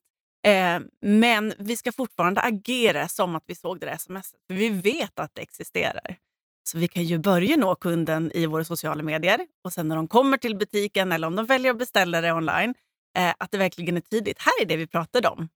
Eh, 0.47 0.81
men 1.03 1.55
vi 1.59 1.77
ska 1.77 1.93
fortfarande 1.93 2.41
agera 2.41 3.09
som 3.09 3.37
att 3.37 3.45
vi 3.47 3.55
såg 3.55 3.81
det 3.81 3.87
där 3.87 3.95
sms. 3.95 4.35
För 4.47 4.55
vi 4.55 4.69
vet 4.69 5.19
att 5.19 5.35
det 5.35 5.43
existerar. 5.43 6.17
Så 6.65 6.79
vi 6.79 6.89
kan 6.89 7.05
ju 7.05 7.19
börja 7.19 7.57
nå 7.57 7.75
kunden 7.75 8.33
i 8.35 8.47
våra 8.47 8.65
sociala 8.65 9.03
medier 9.03 9.47
och 9.65 9.73
sen 9.73 9.89
när 9.89 9.97
de 9.97 10.09
kommer 10.09 10.37
till 10.37 10.57
butiken 10.57 11.13
eller 11.13 11.27
om 11.27 11.37
de 11.37 11.47
väljer 11.47 11.71
att 11.71 11.79
beställa 11.79 12.21
det 12.21 12.33
online, 12.33 12.75
eh, 13.19 13.35
att 13.39 13.51
det 13.51 13.59
verkligen 13.59 13.97
är 13.97 14.01
tidigt. 14.01 14.39
Här 14.39 14.63
är 14.63 14.67
det 14.67 14.77
vi 14.77 14.87
pratade 14.87 15.29
om. 15.29 15.49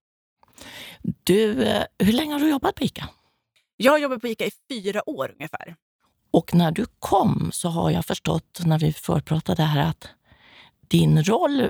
Du, 1.23 1.63
eh, 1.63 1.83
hur 1.99 2.13
länge 2.13 2.33
har 2.33 2.39
du 2.39 2.49
jobbat 2.49 2.75
på 2.75 2.83
ICA? 2.83 3.09
Jag 3.77 3.91
har 3.91 3.99
jobbat 3.99 4.21
på 4.21 4.27
ICA 4.27 4.45
i 4.45 4.51
fyra 4.69 5.09
år 5.09 5.31
ungefär. 5.33 5.75
Och 6.31 6.53
när 6.53 6.71
du 6.71 6.85
kom 6.99 7.49
så 7.53 7.69
har 7.69 7.91
jag 7.91 8.05
förstått, 8.05 8.59
när 8.65 8.79
vi 8.79 8.93
förpratade 8.93 9.63
här, 9.63 9.89
att 9.89 10.07
din 10.87 11.23
roll 11.23 11.69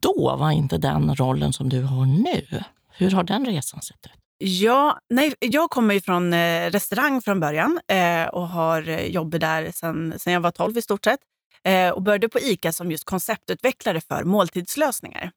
då 0.00 0.36
var 0.36 0.50
inte 0.50 0.78
den 0.78 1.16
rollen 1.16 1.52
som 1.52 1.68
du 1.68 1.82
har 1.82 2.06
nu. 2.06 2.64
Hur 2.92 3.10
har 3.10 3.24
den 3.24 3.46
resan 3.46 3.82
sett 3.82 4.06
ut? 4.06 4.12
Ja, 4.38 4.98
nej, 5.08 5.34
jag 5.40 5.70
kommer 5.70 5.94
ju 5.94 6.00
från 6.00 6.32
eh, 6.32 6.70
restaurang 6.70 7.22
från 7.22 7.40
början 7.40 7.80
eh, 7.88 8.28
och 8.28 8.48
har 8.48 8.82
jobbat 9.06 9.40
där 9.40 9.72
sen 10.18 10.32
jag 10.32 10.40
var 10.40 10.50
12 10.50 10.78
i 10.78 10.82
stort 10.82 11.04
sett. 11.04 11.20
Eh, 11.64 11.90
och 11.90 12.02
började 12.02 12.28
på 12.28 12.38
ICA 12.40 12.72
som 12.72 12.90
just 12.90 13.04
konceptutvecklare 13.04 14.00
för 14.00 14.24
måltidslösningar. 14.24 15.30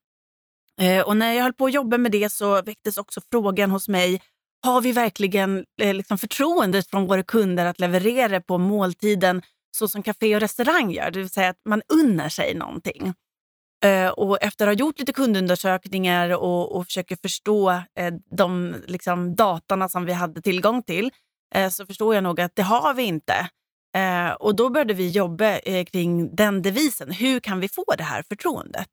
Eh, 0.79 1.01
och 1.01 1.17
när 1.17 1.33
jag 1.33 1.43
höll 1.43 1.53
på 1.53 1.65
att 1.65 1.73
jobba 1.73 1.97
med 1.97 2.11
det 2.11 2.31
så 2.31 2.61
väcktes 2.61 2.97
också 2.97 3.21
frågan 3.31 3.71
hos 3.71 3.87
mig, 3.87 4.21
har 4.65 4.81
vi 4.81 4.91
verkligen 4.91 5.65
eh, 5.81 5.93
liksom 5.93 6.17
förtroendet 6.17 6.89
från 6.89 7.07
våra 7.07 7.23
kunder 7.23 7.65
att 7.65 7.79
leverera 7.79 8.41
på 8.41 8.57
måltiden 8.57 9.41
så 9.77 9.87
som 9.87 10.03
café 10.03 10.35
och 10.35 10.41
restaurang 10.41 10.91
gör? 10.91 11.11
Det 11.11 11.19
vill 11.19 11.29
säga 11.29 11.49
att 11.49 11.61
man 11.65 11.81
unnar 11.93 12.29
sig 12.29 12.55
någonting. 12.55 13.13
Eh, 13.85 14.09
och 14.09 14.37
efter 14.41 14.67
att 14.67 14.73
ha 14.73 14.79
gjort 14.79 14.99
lite 14.99 15.13
kundundersökningar 15.13 16.29
och, 16.29 16.75
och 16.75 16.85
försöker 16.85 17.17
förstå 17.21 17.69
eh, 17.71 18.13
de 18.37 18.75
liksom, 18.87 19.35
datorna 19.35 19.89
som 19.89 20.05
vi 20.05 20.13
hade 20.13 20.41
tillgång 20.41 20.83
till 20.83 21.11
eh, 21.55 21.69
så 21.69 21.85
förstår 21.85 22.15
jag 22.15 22.23
nog 22.23 22.41
att 22.41 22.55
det 22.55 22.63
har 22.63 22.93
vi 22.93 23.03
inte. 23.03 23.49
Eh, 23.95 24.31
och 24.31 24.55
då 24.55 24.69
började 24.69 24.93
vi 24.93 25.09
jobba 25.09 25.57
eh, 25.57 25.85
kring 25.85 26.35
den 26.35 26.61
devisen. 26.61 27.11
Hur 27.11 27.39
kan 27.39 27.59
vi 27.59 27.69
få 27.69 27.85
det 27.97 28.03
här 28.03 28.23
förtroendet? 28.29 28.87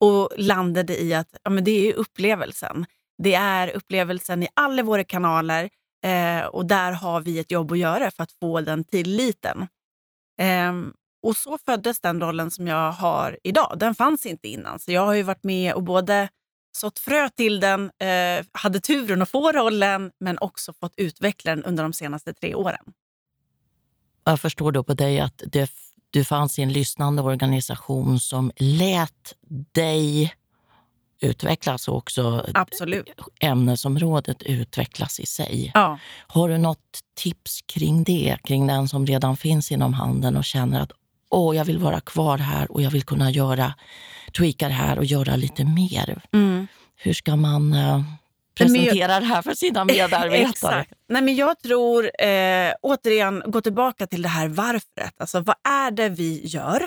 Och 0.00 0.30
landade 0.36 1.02
i 1.02 1.14
att 1.14 1.36
ja, 1.42 1.50
men 1.50 1.64
det 1.64 1.88
är 1.88 1.94
upplevelsen. 1.94 2.86
Det 3.22 3.34
är 3.34 3.76
upplevelsen 3.76 4.42
i 4.42 4.48
alla 4.54 4.82
våra 4.82 5.04
kanaler 5.04 5.70
eh, 6.04 6.46
och 6.46 6.66
där 6.66 6.92
har 6.92 7.20
vi 7.20 7.38
ett 7.38 7.50
jobb 7.50 7.72
att 7.72 7.78
göra 7.78 8.10
för 8.10 8.22
att 8.22 8.32
få 8.32 8.60
den 8.60 8.84
tilliten. 8.84 9.66
Eh, 10.40 10.72
och 11.22 11.36
så 11.36 11.58
föddes 11.58 12.00
den 12.00 12.20
rollen 12.20 12.50
som 12.50 12.66
jag 12.66 12.92
har 12.92 13.38
idag. 13.42 13.76
Den 13.76 13.94
fanns 13.94 14.26
inte 14.26 14.48
innan. 14.48 14.78
Så 14.78 14.92
jag 14.92 15.06
har 15.06 15.14
ju 15.14 15.22
varit 15.22 15.44
med 15.44 15.74
och 15.74 15.82
både 15.82 16.28
sått 16.72 16.98
frö 16.98 17.28
till 17.28 17.60
den, 17.60 17.90
eh, 17.98 18.46
hade 18.52 18.80
turen 18.80 19.22
att 19.22 19.30
få 19.30 19.52
rollen, 19.52 20.10
men 20.20 20.38
också 20.38 20.72
fått 20.72 20.94
utveckla 20.96 21.54
den 21.54 21.64
under 21.64 21.82
de 21.82 21.92
senaste 21.92 22.34
tre 22.34 22.54
åren. 22.54 22.92
Jag 24.24 24.40
förstår 24.40 24.72
då 24.72 24.84
på 24.84 24.94
dig 24.94 25.20
att 25.20 25.42
det, 25.46 25.70
du 26.10 26.24
fanns 26.24 26.58
i 26.58 26.62
en 26.62 26.72
lyssnande 26.72 27.22
organisation 27.22 28.20
som 28.20 28.52
lät 28.56 29.34
dig 29.72 30.34
utvecklas 31.20 31.88
och 31.88 31.96
också 31.96 32.46
Absolut. 32.54 33.10
ämnesområdet 33.40 34.42
utvecklas 34.42 35.20
i 35.20 35.26
sig. 35.26 35.70
Ja. 35.74 35.98
Har 36.26 36.48
du 36.48 36.58
något 36.58 37.00
tips 37.16 37.62
kring 37.66 38.04
det, 38.04 38.36
kring 38.44 38.66
den 38.66 38.88
som 38.88 39.06
redan 39.06 39.36
finns 39.36 39.72
inom 39.72 39.94
handeln 39.94 40.36
och 40.36 40.44
känner 40.44 40.80
att 40.80 40.92
åh, 41.30 41.56
jag 41.56 41.64
vill 41.64 41.78
vara 41.78 42.00
kvar 42.00 42.38
här 42.38 42.72
och 42.72 42.82
jag 42.82 42.90
vill 42.90 43.02
kunna 43.02 43.30
göra, 43.30 43.74
tweaka 44.36 44.68
det 44.68 44.74
här 44.74 44.98
och 44.98 45.04
göra 45.04 45.36
lite 45.36 45.64
mer. 45.64 46.22
Mm. 46.32 46.66
Hur 46.96 47.12
ska 47.12 47.36
man 47.36 47.74
eh, 48.60 48.66
presentera 48.66 49.20
det 49.20 49.26
här 49.26 49.42
för 49.42 49.54
sina 49.54 49.84
medarbetare? 49.84 50.36
Exakt. 50.50 50.92
Nej, 51.08 51.22
men 51.22 51.36
jag 51.36 51.58
tror, 51.58 52.22
eh, 52.22 52.74
återigen, 52.82 53.42
gå 53.46 53.60
tillbaka 53.60 54.06
till 54.06 54.22
det 54.22 54.28
här 54.28 54.48
varföret. 54.48 55.20
Alltså, 55.20 55.40
vad 55.40 55.56
är 55.68 55.90
det 55.90 56.08
vi 56.08 56.46
gör? 56.46 56.82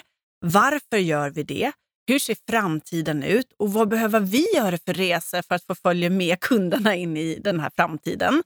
Varför 0.46 0.98
gör 0.98 1.30
vi 1.30 1.44
det? 1.44 1.72
Hur 2.08 2.20
ser 2.20 2.38
framtiden 2.50 3.24
ut? 3.24 3.54
Och 3.60 3.74
vad 3.74 3.88
behöver 3.90 4.20
vi 4.20 4.46
göra 4.56 4.78
för 4.86 4.94
resor 4.94 5.42
för 5.42 5.56
att 5.56 5.64
få 5.66 5.76
följa 5.76 6.10
med 6.10 6.40
kunderna 6.40 6.96
in 6.96 7.18
i 7.18 7.40
den 7.44 7.60
här 7.60 7.72
framtiden? 7.76 8.44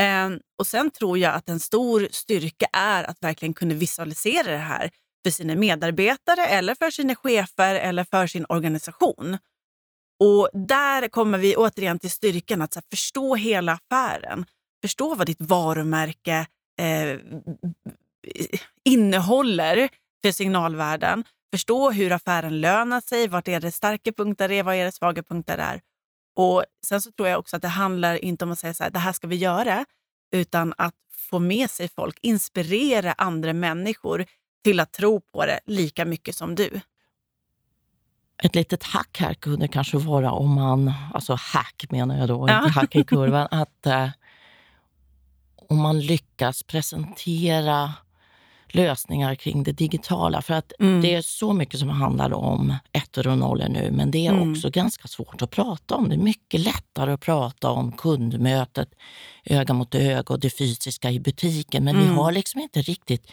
Eh, 0.00 0.30
och 0.58 0.66
Sen 0.66 0.90
tror 0.90 1.18
jag 1.18 1.34
att 1.34 1.48
en 1.48 1.60
stor 1.60 2.08
styrka 2.10 2.66
är 2.72 3.04
att 3.04 3.22
verkligen 3.22 3.54
kunna 3.54 3.74
visualisera 3.74 4.50
det 4.52 4.56
här 4.56 4.90
för 5.24 5.30
sina 5.30 5.54
medarbetare, 5.54 6.46
eller 6.46 6.74
för 6.74 6.90
sina 6.90 7.14
chefer 7.14 7.74
eller 7.74 8.04
för 8.04 8.26
sin 8.26 8.46
organisation. 8.48 9.38
Och 10.20 10.48
Där 10.52 11.08
kommer 11.08 11.38
vi 11.38 11.56
återigen 11.56 11.98
till 11.98 12.10
styrkan 12.10 12.62
att 12.62 12.72
så 12.72 12.78
här, 12.78 12.84
förstå 12.90 13.34
hela 13.34 13.72
affären. 13.72 14.46
Förstå 14.82 15.14
vad 15.14 15.26
ditt 15.26 15.40
varumärke 15.40 16.46
eh, 16.80 17.18
innehåller 18.84 19.88
för 20.22 20.32
signalvärden. 20.32 21.24
Förstå 21.52 21.90
hur 21.90 22.12
affären 22.12 22.60
lönar 22.60 23.00
sig, 23.00 23.28
vart 23.28 23.48
är 23.48 23.60
det 23.60 23.72
starka 23.72 24.12
punkter 24.12 24.50
är, 24.50 24.62
vad 24.62 24.74
är 24.74 24.84
det 24.84 24.92
svaga 24.92 25.22
punkter 25.22 25.58
är. 25.58 25.80
Och 26.36 26.64
Sen 26.86 27.00
så 27.00 27.10
tror 27.12 27.28
jag 27.28 27.38
också 27.38 27.56
att 27.56 27.62
det 27.62 27.68
handlar 27.68 28.24
inte 28.24 28.44
om 28.44 28.50
att 28.50 28.58
säga 28.58 28.74
så 28.74 28.82
här, 28.82 28.90
det 28.90 28.98
här 28.98 29.12
ska 29.12 29.26
vi 29.26 29.36
göra, 29.36 29.84
utan 30.32 30.74
att 30.78 30.94
få 31.30 31.38
med 31.38 31.70
sig 31.70 31.88
folk, 31.88 32.18
inspirera 32.22 33.12
andra 33.12 33.52
människor 33.52 34.26
till 34.64 34.80
att 34.80 34.92
tro 34.92 35.20
på 35.20 35.46
det 35.46 35.60
lika 35.66 36.04
mycket 36.04 36.34
som 36.36 36.54
du. 36.54 36.80
Ett 38.42 38.54
litet 38.54 38.82
hack 38.82 39.18
här 39.20 39.34
kunde 39.34 39.68
kanske 39.68 39.96
vara 39.98 40.32
om 40.32 40.54
man, 40.54 40.92
alltså 41.14 41.32
hack 41.40 41.84
menar 41.90 42.18
jag 42.18 42.28
då, 42.28 42.48
Ja. 42.48 42.58
inte 42.58 42.70
hack 42.80 42.96
i 42.96 43.04
kurvan, 43.04 43.48
att 43.50 43.86
eh, 43.86 44.08
om 45.68 45.78
man 45.78 46.00
lyckas 46.00 46.62
presentera 46.62 47.92
lösningar 48.68 49.34
kring 49.34 49.62
det 49.62 49.72
digitala. 49.72 50.42
För 50.42 50.54
att 50.54 50.72
Mm. 50.80 51.00
det 51.02 51.14
är 51.14 51.22
så 51.22 51.52
mycket 51.52 51.80
som 51.80 51.88
handlar 51.88 52.32
om 52.34 52.74
ettor 52.92 53.26
och 53.28 53.38
nollor 53.38 53.68
nu, 53.68 53.90
men 53.90 54.10
det 54.10 54.26
är 54.26 54.32
Mm. 54.32 54.50
också 54.52 54.70
ganska 54.70 55.08
svårt 55.08 55.42
att 55.42 55.50
prata 55.50 55.94
om. 55.94 56.08
Det 56.08 56.14
är 56.14 56.18
mycket 56.18 56.60
lättare 56.60 57.12
att 57.12 57.20
prata 57.20 57.70
om 57.70 57.92
kundmötet, 57.92 58.88
öga 59.44 59.74
mot 59.74 59.94
öga 59.94 60.22
och 60.34 60.40
det 60.40 60.50
fysiska 60.50 61.10
i 61.10 61.20
butiken, 61.20 61.84
men 61.84 61.96
vi 61.98 62.04
Mm. 62.04 62.16
har 62.16 62.32
liksom 62.32 62.60
inte 62.60 62.82
riktigt 62.82 63.30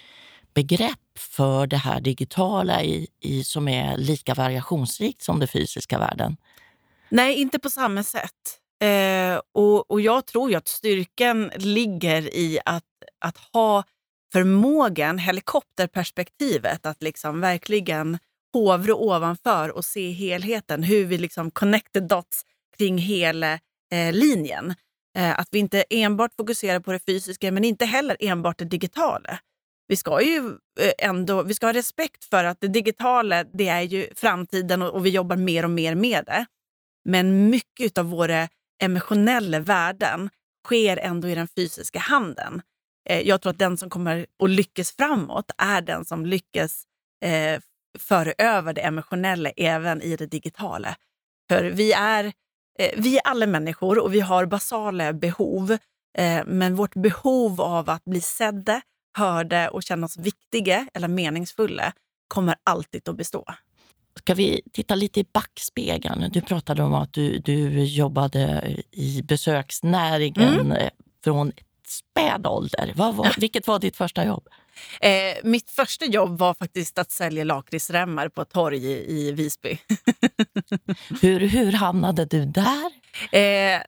begrepp 0.53 0.99
för 1.19 1.67
det 1.67 1.77
här 1.77 2.01
digitala 2.01 2.83
i, 2.83 3.07
i, 3.19 3.43
som 3.43 3.67
är 3.67 3.97
lika 3.97 4.33
variationsrikt 4.33 5.21
som 5.21 5.39
den 5.39 5.47
fysiska 5.47 5.99
världen. 5.99 6.37
Nej, 7.09 7.35
inte 7.35 7.59
på 7.59 7.69
samma 7.69 8.03
sätt. 8.03 8.59
Eh, 8.81 9.41
och, 9.53 9.91
och 9.91 10.01
Jag 10.01 10.25
tror 10.25 10.49
ju 10.49 10.55
att 10.55 10.67
styrkan 10.67 11.51
ligger 11.55 12.35
i 12.35 12.59
att, 12.65 12.83
att 13.19 13.37
ha 13.53 13.83
förmågan, 14.33 15.17
helikopterperspektivet, 15.17 16.85
att 16.85 17.03
liksom 17.03 17.41
verkligen 17.41 18.17
hovra 18.53 18.95
ovanför 18.95 19.69
och 19.69 19.85
se 19.85 20.11
helheten. 20.11 20.83
Hur 20.83 21.05
vi 21.05 21.17
liksom 21.17 21.51
connect 21.51 21.93
the 21.93 21.99
dots 21.99 22.45
kring 22.77 22.97
hela 22.97 23.53
eh, 23.91 24.13
linjen. 24.13 24.75
Eh, 25.17 25.39
att 25.39 25.47
vi 25.51 25.59
inte 25.59 25.83
enbart 25.89 26.31
fokuserar 26.37 26.79
på 26.79 26.91
det 26.91 26.99
fysiska, 26.99 27.51
men 27.51 27.63
inte 27.63 27.85
heller 27.85 28.17
enbart 28.19 28.57
det 28.57 28.65
digitala 28.65 29.39
vi 29.87 29.95
ska 29.95 30.21
ju 30.21 30.47
eh, 30.79 30.91
ändå 31.09 31.43
vi 31.43 31.53
ska 31.53 31.65
ha 31.65 31.73
respekt 31.73 32.25
för 32.25 32.43
att 32.43 32.61
det 32.61 32.67
digitala 32.67 33.43
det 33.43 33.67
är 33.67 33.81
ju 33.81 34.07
framtiden 34.15 34.81
och, 34.81 34.89
och 34.89 35.05
vi 35.05 35.09
jobbar 35.09 35.35
mer 35.35 35.63
och 35.63 35.69
mer 35.69 35.95
med 35.95 36.25
det. 36.25 36.45
Men 37.05 37.49
mycket 37.49 37.97
av 37.97 38.05
våra 38.05 38.47
emotionella 38.83 39.59
värden 39.59 40.29
sker 40.65 40.97
ändå 40.97 41.27
i 41.27 41.35
den 41.35 41.47
fysiska 41.47 41.99
handeln. 41.99 42.61
Eh, 43.09 43.21
jag 43.21 43.41
tror 43.41 43.51
att 43.51 43.59
den 43.59 43.77
som 43.77 43.89
kommer 43.89 44.25
att 44.43 44.49
lyckas 44.49 44.91
framåt 44.91 45.51
är 45.57 45.81
den 45.81 46.05
som 46.05 46.25
lyckas 46.25 46.83
eh, 47.25 47.59
föra 47.99 48.33
över 48.37 48.73
det 48.73 48.81
emotionella 48.81 49.49
även 49.49 50.01
i 50.01 50.15
det 50.15 50.25
digitala. 50.25 50.95
För 51.49 51.63
vi 51.63 51.93
är, 51.93 52.25
eh, 52.79 52.91
vi 52.97 53.17
är 53.17 53.21
alla 53.21 53.47
människor 53.47 53.99
och 53.99 54.13
vi 54.13 54.19
har 54.19 54.45
basala 54.45 55.13
behov. 55.13 55.77
Eh, 56.17 56.45
men 56.45 56.75
vårt 56.75 56.95
behov 56.95 57.61
av 57.61 57.89
att 57.89 58.03
bli 58.03 58.21
sedda, 58.21 58.81
hörda 59.15 59.69
och 59.69 59.83
känna 59.83 60.05
oss 60.05 60.17
viktiga 60.17 60.87
eller 60.93 61.07
meningsfulla 61.07 61.93
kommer 62.27 62.55
alltid 62.63 63.09
att 63.09 63.17
bestå. 63.17 63.45
Ska 64.19 64.33
vi 64.33 64.61
titta 64.73 64.95
lite 64.95 65.19
i 65.19 65.25
backspegeln? 65.33 66.29
Du 66.31 66.41
pratade 66.41 66.83
om 66.83 66.93
att 66.93 67.13
du, 67.13 67.39
du 67.39 67.83
jobbade 67.83 68.73
i 68.91 69.21
besöksnäringen 69.23 70.59
mm. 70.59 70.89
Från 71.23 71.51
späd 71.87 72.47
ålder. 72.47 72.93
Vad 72.95 73.15
var, 73.15 73.35
vilket 73.37 73.67
var 73.67 73.79
ditt 73.79 73.97
första 73.97 74.25
jobb? 74.25 74.47
Eh, 75.01 75.11
mitt 75.43 75.69
första 75.69 76.05
jobb 76.05 76.39
var 76.39 76.53
faktiskt 76.53 76.99
att 76.99 77.11
sälja 77.11 77.43
lakritsremmar 77.43 78.29
på 78.29 78.41
ett 78.41 78.49
torg 78.49 78.85
i, 78.85 79.27
i 79.27 79.31
Visby. 79.31 79.77
hur, 81.21 81.39
hur 81.39 81.71
hamnade 81.71 82.25
du 82.25 82.45
där? 82.45 82.91
Eh, 83.31 83.81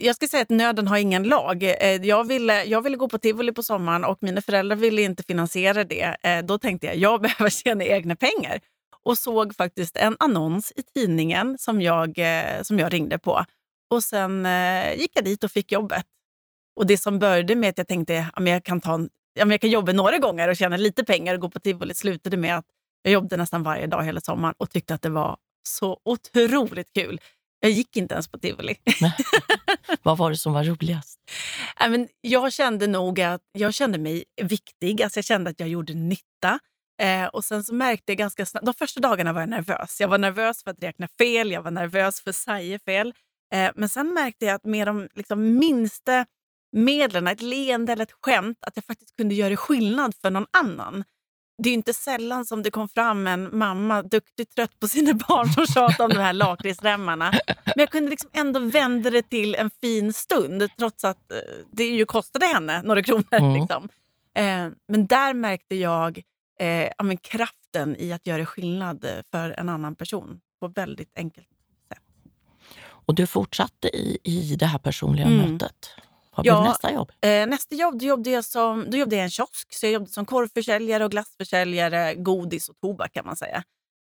jag 0.00 0.16
ska 0.16 0.26
säga 0.28 0.42
att 0.42 0.50
nöden 0.50 0.88
har 0.88 0.96
ingen 0.98 1.22
lag. 1.22 1.62
Eh, 1.62 2.06
jag 2.06 2.24
ville, 2.24 2.64
jag 2.64 2.82
ville 2.82 2.96
gå 2.96 3.08
på 3.08 3.18
tivoli 3.18 3.52
på 3.52 3.62
sommaren 3.62 4.04
och 4.04 4.18
mina 4.20 4.40
föräldrar 4.40 4.76
ville 4.76 5.02
inte 5.02 5.22
finansiera 5.22 5.84
det. 5.84 6.16
Eh, 6.22 6.44
då 6.44 6.58
tänkte 6.58 6.86
jag 6.86 6.96
jag 6.96 7.20
behöver 7.22 7.50
tjäna 7.50 7.84
egna 7.84 8.16
pengar 8.16 8.60
och 9.04 9.18
såg 9.18 9.56
faktiskt 9.56 9.96
en 9.96 10.16
annons 10.18 10.72
i 10.76 10.82
tidningen 10.82 11.58
som 11.58 11.82
jag, 11.82 12.18
eh, 12.18 12.62
som 12.62 12.78
jag 12.78 12.92
ringde 12.92 13.18
på. 13.18 13.44
Och 13.90 14.04
Sen 14.04 14.46
gick 14.96 15.10
jag 15.14 15.24
dit 15.24 15.44
och 15.44 15.50
fick 15.50 15.72
jobbet. 15.72 16.04
Och 16.76 16.86
Det 16.86 16.98
som 16.98 17.18
började 17.18 17.54
med 17.54 17.70
att 17.70 17.78
jag 17.78 17.88
tänkte 17.88 18.26
att 18.32 18.48
jag 18.48 18.64
kan, 18.64 18.80
ta 18.80 18.94
en, 18.94 19.10
jag 19.34 19.60
kan 19.60 19.70
jobba 19.70 19.92
några 19.92 20.18
gånger 20.18 20.48
och 20.48 20.56
tjäna 20.56 20.76
lite 20.76 21.04
pengar 21.04 21.34
och 21.34 21.40
gå 21.40 21.50
på 21.50 21.60
tivoli 21.60 21.94
slutade 21.94 22.36
med 22.36 22.58
att 22.58 22.64
jag 23.02 23.12
jobbade 23.12 23.36
nästan 23.36 23.62
varje 23.62 23.86
dag 23.86 24.04
hela 24.04 24.20
sommaren 24.20 24.54
och 24.58 24.70
tyckte 24.70 24.94
att 24.94 25.02
det 25.02 25.10
var 25.10 25.36
så 25.68 26.00
otroligt 26.04 26.92
kul. 26.92 27.20
Jag 27.64 27.70
gick 27.70 27.96
inte 27.96 28.14
ens 28.14 28.28
på 28.28 28.38
tivoli. 28.38 28.76
Vad 30.02 30.18
var 30.18 30.30
det 30.30 30.36
som 30.36 30.52
var 30.52 30.64
roligast? 30.64 31.20
I 31.86 31.88
men 31.88 32.08
jag 32.20 32.52
kände 32.52 32.86
nog 32.86 33.20
att 33.20 33.40
jag 33.52 33.74
kände 33.74 33.98
mig 33.98 34.24
viktig. 34.42 35.02
Alltså 35.02 35.18
jag 35.18 35.24
kände 35.24 35.50
att 35.50 35.60
jag 35.60 35.68
gjorde 35.68 35.94
nytta. 35.94 36.58
Eh, 37.02 37.26
och 37.26 37.44
sen 37.44 37.64
så 37.64 37.74
märkte 37.74 38.12
jag 38.12 38.18
ganska 38.18 38.46
snabbt... 38.46 38.66
De 38.66 38.74
första 38.74 39.00
dagarna 39.00 39.32
var 39.32 39.40
jag 39.40 39.48
nervös. 39.48 40.00
Jag 40.00 40.08
var 40.08 40.18
nervös 40.18 40.62
för 40.62 40.70
att 40.70 40.82
räkna 40.82 41.08
fel, 41.18 41.50
jag 41.50 41.62
var 41.62 41.70
nervös 41.70 42.20
för 42.20 42.30
att 42.30 42.36
säga 42.36 42.78
fel. 42.78 43.14
Eh, 43.54 43.70
men 43.74 43.88
sen 43.88 44.14
märkte 44.14 44.44
jag 44.46 44.54
att 44.54 44.64
med 44.64 44.86
de 44.86 45.08
liksom, 45.14 45.58
minsta 45.58 46.26
medlen, 46.72 47.26
ett 47.26 47.42
leende 47.42 47.92
eller 47.92 48.02
ett 48.02 48.16
skämt, 48.22 48.58
att 48.60 48.76
jag 48.76 48.84
faktiskt 48.84 49.16
kunde 49.16 49.34
göra 49.34 49.56
skillnad 49.56 50.14
för 50.22 50.30
någon 50.30 50.46
annan. 50.58 51.04
Det 51.58 51.70
är 51.70 51.74
inte 51.74 51.92
sällan 51.92 52.44
som 52.44 52.62
det 52.62 52.70
kom 52.70 52.88
fram 52.88 53.26
en 53.26 53.58
mamma 53.58 54.02
duktigt 54.02 54.54
trött 54.54 54.80
på 54.80 54.88
sina 54.88 55.14
barn 55.28 55.48
som 55.48 55.66
tjatade 55.66 56.04
om 56.04 56.10
de 56.10 56.18
här 56.18 56.32
lakritsremmarna. 56.32 57.34
Men 57.46 57.74
jag 57.76 57.90
kunde 57.90 58.10
liksom 58.10 58.30
ändå 58.32 58.60
vända 58.60 59.10
det 59.10 59.22
till 59.22 59.54
en 59.54 59.70
fin 59.80 60.12
stund 60.12 60.68
trots 60.78 61.04
att 61.04 61.32
eh, 61.32 61.38
det 61.72 61.84
ju 61.84 62.06
kostade 62.06 62.46
henne 62.46 62.82
några 62.82 63.02
kronor. 63.02 63.24
Mm. 63.30 63.60
Liksom. 63.60 63.88
Eh, 64.36 64.68
men 64.88 65.06
där 65.06 65.34
märkte 65.34 65.74
jag 65.74 66.22
eh, 66.60 66.88
ja, 66.98 67.16
kraften 67.22 67.96
i 67.98 68.12
att 68.12 68.26
göra 68.26 68.46
skillnad 68.46 69.06
för 69.30 69.50
en 69.50 69.68
annan 69.68 69.94
person 69.94 70.40
på 70.60 70.68
väldigt 70.68 71.18
enkelt 71.18 71.48
sätt. 71.88 71.98
Och 72.86 73.14
du 73.14 73.26
fortsatte 73.26 73.88
i, 73.88 74.18
i 74.24 74.56
det 74.56 74.66
här 74.66 74.78
personliga 74.78 75.26
mm. 75.26 75.52
mötet? 75.52 75.90
Vad 76.36 76.44
blev 76.44 76.54
ja, 76.54 76.64
nästa 76.64 76.92
jobb? 76.92 77.12
Eh, 77.20 77.46
nästa 77.46 77.74
jobb 77.74 77.98
då 77.98 78.06
jobbade, 78.06 78.30
jag 78.30 78.44
som, 78.44 78.90
då 78.90 78.96
jobbade 78.96 79.16
jag 79.16 79.22
i 79.22 79.24
en 79.24 79.30
kiosk. 79.30 79.74
Så 79.74 79.86
jag 79.86 79.92
jobbade 79.92 80.10
som 80.10 80.26
korvförsäljare 80.26 81.04
och 81.04 81.10
glassförsäljare, 81.10 82.14
godis 82.14 82.68
och 82.68 82.80
tobak 82.80 83.12
kan 83.12 83.26
man 83.26 83.36
säga. 83.36 83.62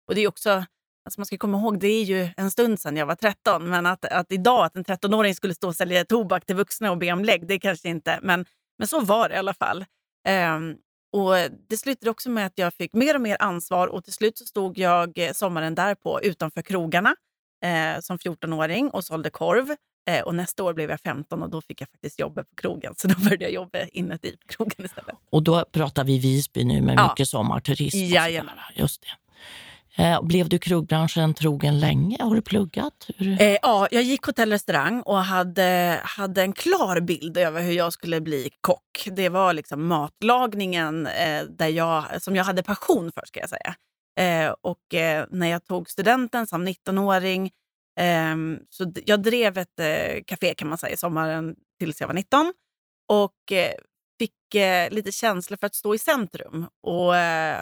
Och 0.09 0.15
det 0.15 0.21
är 0.21 0.29
också, 0.29 0.51
alltså 0.51 1.21
man 1.21 1.27
ska 1.27 1.39
komma 1.39 1.59
ihåg, 1.59 1.81
det 1.81 1.89
är 1.89 2.05
ju 2.05 2.29
en 2.37 2.51
stund 2.51 2.81
sedan 2.81 2.97
jag 2.97 3.07
var 3.07 3.15
13. 3.15 3.69
Men 3.71 3.87
att, 3.87 4.05
att 4.05 4.33
idag 4.33 4.65
att 4.65 4.77
en 4.77 4.85
13-åring 4.85 5.35
skulle 5.35 5.55
stå 5.55 5.69
och 5.69 5.77
sälja 5.77 6.05
tobak 6.05 6.47
till 6.47 6.57
vuxna 6.57 6.91
och 6.91 6.99
be 6.99 7.13
om 7.13 7.25
lägg, 7.25 7.47
det 7.47 7.59
kanske 7.59 7.89
inte. 7.89 8.19
Men, 8.23 8.45
men 8.79 8.89
så 8.89 9.01
var 9.01 9.29
det 9.29 9.35
i 9.35 9.39
alla 9.39 9.55
fall. 9.55 9.85
Eh, 10.29 10.59
och 11.13 11.35
Det 11.69 11.77
slutade 11.77 12.11
också 12.11 12.31
med 12.31 12.47
att 12.47 12.59
jag 12.59 12.75
fick 12.75 12.93
mer 12.93 13.15
och 13.15 13.21
mer 13.21 13.37
ansvar 13.41 13.87
och 13.87 14.05
till 14.05 14.13
slut 14.13 14.39
så 14.39 14.45
stod 14.45 14.79
jag 14.79 15.19
eh, 15.19 15.33
sommaren 15.33 15.75
därpå 15.75 16.21
utanför 16.23 16.63
krogarna 16.63 17.15
eh, 17.65 18.01
som 18.01 18.19
14-åring 18.19 18.91
och 18.91 19.05
sålde 19.05 19.31
korv. 19.31 19.77
Eh, 20.09 20.21
och 20.21 20.35
nästa 20.35 20.65
år 20.65 20.75
blev 20.75 20.91
jag 20.91 21.01
15 21.01 21.43
och 21.43 21.51
då 21.51 21.61
fick 21.61 21.81
jag 21.81 21.89
faktiskt 21.89 22.21
jobba 22.21 22.43
på 22.43 22.55
krogen. 22.55 22.95
Så 22.97 23.09
då 23.09 23.15
började 23.25 23.45
jag 23.45 23.53
jobba 23.53 23.79
inuti 23.93 24.37
på 24.37 24.47
krogen 24.47 24.85
istället. 24.85 25.17
Och 25.31 25.43
då 25.43 25.65
pratar 25.73 26.05
vi 26.05 26.19
Visby 26.19 26.65
nu 26.65 26.83
med 26.83 26.99
ja. 26.99 27.09
mycket 27.09 27.29
sommarturism. 27.29 27.99
Jajamän. 27.99 28.55
Just 28.75 29.03
det. 29.03 29.09
Eh, 30.03 30.23
blev 30.23 30.49
du 30.49 30.59
krogbranschen 30.59 31.35
trogen 31.35 31.81
länge? 31.81 32.17
Har 32.21 32.35
du 32.35 32.43
pluggat? 32.43 33.09
Eh, 33.41 33.57
ja, 33.63 33.89
jag 33.91 34.03
gick 34.03 34.27
hotell 34.27 34.49
och 34.49 34.53
restaurang 34.53 35.03
och 35.03 35.19
hade, 35.19 36.01
hade 36.05 36.43
en 36.43 36.53
klar 36.53 37.01
bild 37.01 37.37
över 37.37 37.63
hur 37.63 37.73
jag 37.73 37.93
skulle 37.93 38.21
bli 38.21 38.51
kock. 38.61 39.09
Det 39.13 39.29
var 39.29 39.53
liksom 39.53 39.87
matlagningen 39.87 41.07
eh, 41.07 41.43
där 41.43 41.69
jag, 41.69 42.23
som 42.23 42.37
jag 42.37 42.45
hade 42.45 42.63
passion 42.63 43.13
för. 43.15 43.23
ska 43.27 43.41
jag 43.41 43.51
säga. 43.51 43.75
Eh, 44.21 44.55
och 44.61 44.79
när 45.31 45.47
jag 45.47 45.65
tog 45.65 45.91
studenten 45.91 46.47
som 46.47 46.69
19-åring 46.69 47.51
Um, 48.01 48.61
så 48.71 48.93
jag 49.07 49.23
drev 49.23 49.59
ett 49.59 49.81
uh, 49.81 50.23
café 50.27 50.55
kan 50.55 50.69
man 50.69 50.79
säga 50.79 50.97
sommaren 50.97 51.57
tills 51.79 52.01
jag 52.01 52.09
var 52.09 52.15
19 52.15 52.53
och 53.09 53.53
uh, 53.53 53.85
fick 54.19 54.55
uh, 54.55 54.95
lite 54.95 55.13
känsla 55.13 55.57
för 55.57 55.67
att 55.67 55.75
stå 55.75 55.95
i 55.95 55.99
centrum 55.99 56.67
och 56.83 57.15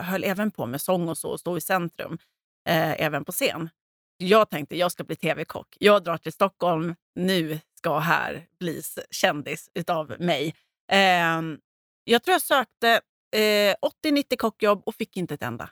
höll 0.03 0.25
även 0.25 0.51
på 0.51 0.66
med 0.66 0.81
sång 0.81 1.09
och 1.09 1.18
så, 1.18 1.31
och 1.31 1.40
stå 1.40 1.57
i 1.57 1.61
centrum 1.61 2.18
även 2.68 3.25
på 3.25 3.33
scen. 3.33 3.68
Jag 4.16 4.51
tänkte 4.51 4.77
jag 4.77 4.92
ska 4.92 5.05
bli 5.05 5.16
tv-kock. 5.16 5.77
Jag 5.81 6.05
drar 6.05 6.16
till 6.16 6.33
Stockholm. 6.33 6.94
Nu 7.14 7.61
ska 7.79 7.99
här 7.99 8.46
bli 8.61 8.83
kändis 9.11 9.70
utav 9.75 10.16
mig. 10.18 10.55
Ehm, 10.92 11.59
jag 12.05 12.22
tror 12.22 12.33
jag 12.33 12.42
sökte 12.42 13.01
80-90 14.05 14.37
kockjobb 14.37 14.83
och 14.87 14.94
fick 14.94 15.16
inte 15.16 15.35
ett 15.35 15.42
enda. 15.42 15.70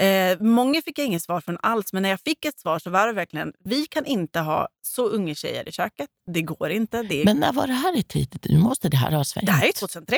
Eh, 0.00 0.36
många 0.40 0.82
fick 0.82 0.98
jag 0.98 1.06
inget 1.06 1.22
svar 1.22 1.40
från 1.40 1.58
alls, 1.62 1.92
men 1.92 2.02
när 2.02 2.10
jag 2.10 2.20
fick 2.20 2.44
ett 2.44 2.60
svar 2.60 2.78
så 2.78 2.90
var 2.90 3.06
det 3.06 3.12
verkligen 3.12 3.52
vi 3.58 3.86
kan 3.86 4.06
inte 4.06 4.40
ha 4.40 4.68
så 4.82 5.08
unga 5.08 5.34
tjejer 5.34 5.68
i 5.68 5.72
köket. 5.72 6.10
Det 6.26 6.42
går 6.42 6.70
inte. 6.70 7.02
Det 7.02 7.24
Men 7.24 7.36
när 7.36 7.52
var 7.52 7.66
det 7.66 7.72
här 7.72 7.96
i 7.96 8.02
tid? 8.02 8.38
Nu 8.48 8.58
måste 8.58 8.88
det 8.88 8.96
här 8.96 9.10
ha 9.12 9.24
svängt. 9.24 9.46
Det 9.46 9.52
här 9.52 9.68
är 9.68 9.72
2003. 9.72 10.16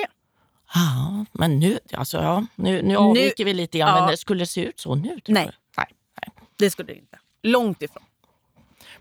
Ja, 0.75 1.25
men 1.33 1.59
nu, 1.59 1.79
alltså, 1.93 2.19
ja, 2.19 2.47
nu, 2.55 2.83
nu 2.83 2.97
avviker 2.97 3.45
vi 3.45 3.55
lite 3.55 3.79
grann, 3.79 3.89
ja. 3.89 4.01
men 4.01 4.11
det 4.11 4.17
skulle 4.17 4.47
se 4.47 4.65
ut 4.65 4.81
så 4.81 4.95
nu? 4.95 5.09
Nej. 5.09 5.51
Nej. 5.77 5.87
Nej, 6.21 6.47
det 6.57 6.71
skulle 6.71 6.93
det 6.93 6.99
inte. 6.99 7.19
Långt 7.43 7.83
ifrån. 7.83 8.03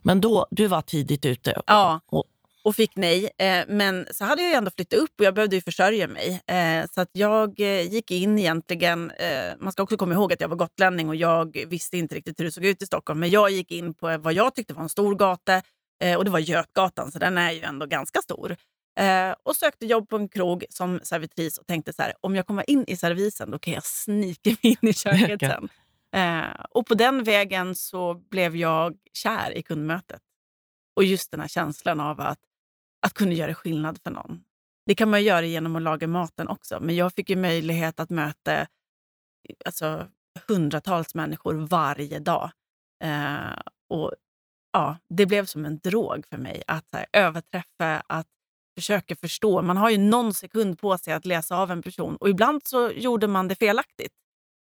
Men 0.01 0.21
då, 0.21 0.47
du 0.51 0.67
var 0.67 0.81
tidigt 0.81 1.25
ute? 1.25 1.61
Ja. 1.67 1.99
Och, 2.05 2.23
och 2.63 2.75
fick 2.75 2.95
nej. 2.95 3.29
Eh, 3.37 3.65
men 3.67 4.07
så 4.11 4.25
hade 4.25 4.41
jag 4.41 4.53
ändå 4.53 4.71
flyttat 4.71 4.99
upp 4.99 5.19
och 5.19 5.25
jag 5.25 5.33
behövde 5.33 5.55
ju 5.55 5.61
försörja 5.61 6.07
mig. 6.07 6.41
Eh, 6.47 6.85
så 6.93 7.01
att 7.01 7.09
jag 7.11 7.59
eh, 7.59 7.81
gick 7.81 8.11
in 8.11 8.39
egentligen... 8.39 9.11
Eh, 9.11 9.53
man 9.59 9.71
ska 9.71 9.83
också 9.83 9.97
komma 9.97 10.13
ihåg 10.13 10.33
att 10.33 10.41
jag 10.41 10.47
var 10.47 10.55
gotlänning 10.55 11.09
och 11.09 11.15
jag 11.15 11.65
visste 11.67 11.97
inte 11.97 12.15
riktigt 12.15 12.39
hur 12.39 12.45
det 12.45 12.51
såg 12.51 12.65
ut 12.65 12.81
i 12.81 12.85
Stockholm. 12.85 13.19
Men 13.19 13.29
jag 13.29 13.51
gick 13.51 13.71
in 13.71 13.93
på 13.93 14.17
vad 14.17 14.33
jag 14.33 14.55
tyckte 14.55 14.73
var 14.73 14.83
en 14.83 14.89
stor 14.89 15.15
gata 15.15 15.61
och 16.17 16.25
det 16.25 16.31
var 16.31 16.39
Götgatan, 16.39 17.11
så 17.11 17.19
den 17.19 17.37
är 17.37 17.51
ju 17.51 17.61
ändå 17.61 17.85
ganska 17.85 18.21
stor. 18.21 18.55
Och 19.43 19.55
sökte 19.55 19.85
jobb 19.85 20.09
på 20.09 20.15
en 20.15 20.29
krog 20.29 20.65
som 20.69 20.99
servitris 21.03 21.57
och 21.57 21.67
tänkte 21.67 21.93
så 21.93 22.01
här, 22.01 22.13
om 22.21 22.35
jag 22.35 22.47
kommer 22.47 22.69
in 22.69 22.83
i 22.87 22.97
servisen 22.97 23.51
då 23.51 23.59
kan 23.59 23.73
jag 23.73 23.85
snika 23.85 24.49
mig 24.49 24.57
in 24.81 24.89
i 24.89 24.93
köket 25.03 25.39
sen. 25.39 25.69
och 26.69 26.87
på 26.87 26.93
den 26.93 27.23
vägen 27.23 27.75
så 27.75 28.13
blev 28.13 28.55
jag 28.55 28.95
kär 29.13 29.57
i 29.57 29.63
kundmötet. 29.63 30.21
Och 30.95 31.03
just 31.03 31.31
den 31.31 31.39
här 31.39 31.47
känslan 31.47 31.99
av 31.99 32.21
att 32.21 32.39
att 33.01 33.13
kunna 33.13 33.33
göra 33.33 33.53
skillnad 33.53 33.99
för 34.03 34.11
någon. 34.11 34.43
Det 34.85 34.95
kan 34.95 35.09
man 35.09 35.23
göra 35.23 35.45
genom 35.45 35.75
att 35.75 35.81
laga 35.81 36.07
maten 36.07 36.47
också, 36.47 36.79
men 36.81 36.95
jag 36.95 37.13
fick 37.13 37.29
ju 37.29 37.35
möjlighet 37.35 37.99
att 37.99 38.09
möta 38.09 38.67
alltså, 39.65 40.07
hundratals 40.47 41.15
människor 41.15 41.53
varje 41.53 42.19
dag. 42.19 42.51
Eh, 43.03 43.61
och 43.89 44.13
ja, 44.73 44.97
Det 45.09 45.25
blev 45.25 45.45
som 45.45 45.65
en 45.65 45.79
drog 45.79 46.25
för 46.27 46.37
mig 46.37 46.63
att 46.67 46.85
här, 46.93 47.05
överträffa, 47.13 48.03
att 48.07 48.27
försöka 48.77 49.15
förstå. 49.15 49.61
Man 49.61 49.77
har 49.77 49.89
ju 49.89 49.97
någon 49.97 50.33
sekund 50.33 50.79
på 50.79 50.97
sig 50.97 51.13
att 51.13 51.25
läsa 51.25 51.57
av 51.57 51.71
en 51.71 51.81
person 51.81 52.15
och 52.15 52.29
ibland 52.29 52.61
så 52.65 52.91
gjorde 52.91 53.27
man 53.27 53.47
det 53.47 53.55
felaktigt. 53.55 54.13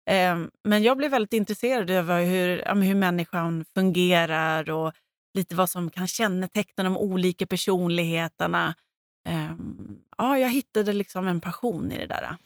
Eh, 0.10 0.38
men 0.64 0.84
jag 0.84 0.98
blev 0.98 1.12
väldigt 1.12 1.34
intresserad 1.34 1.90
över 1.90 2.26
hur, 2.26 2.58
ja, 2.66 2.74
hur 2.74 2.96
människan 2.96 3.66
fungerar 3.74 4.70
och 4.70 4.94
lite 5.34 5.56
vad 5.56 5.70
som 5.70 5.90
kan 5.90 6.08
känneteckna 6.08 6.84
de 6.84 6.98
olika 6.98 7.46
personligheterna. 7.48 8.76
Um, 9.30 9.98
ja, 10.18 10.38
jag 10.38 10.50
hittade 10.50 10.94
liksom 10.94 11.28
en 11.28 11.42
passion 11.42 11.92
i 11.92 11.98
det 11.98 12.06
där. 12.08 12.38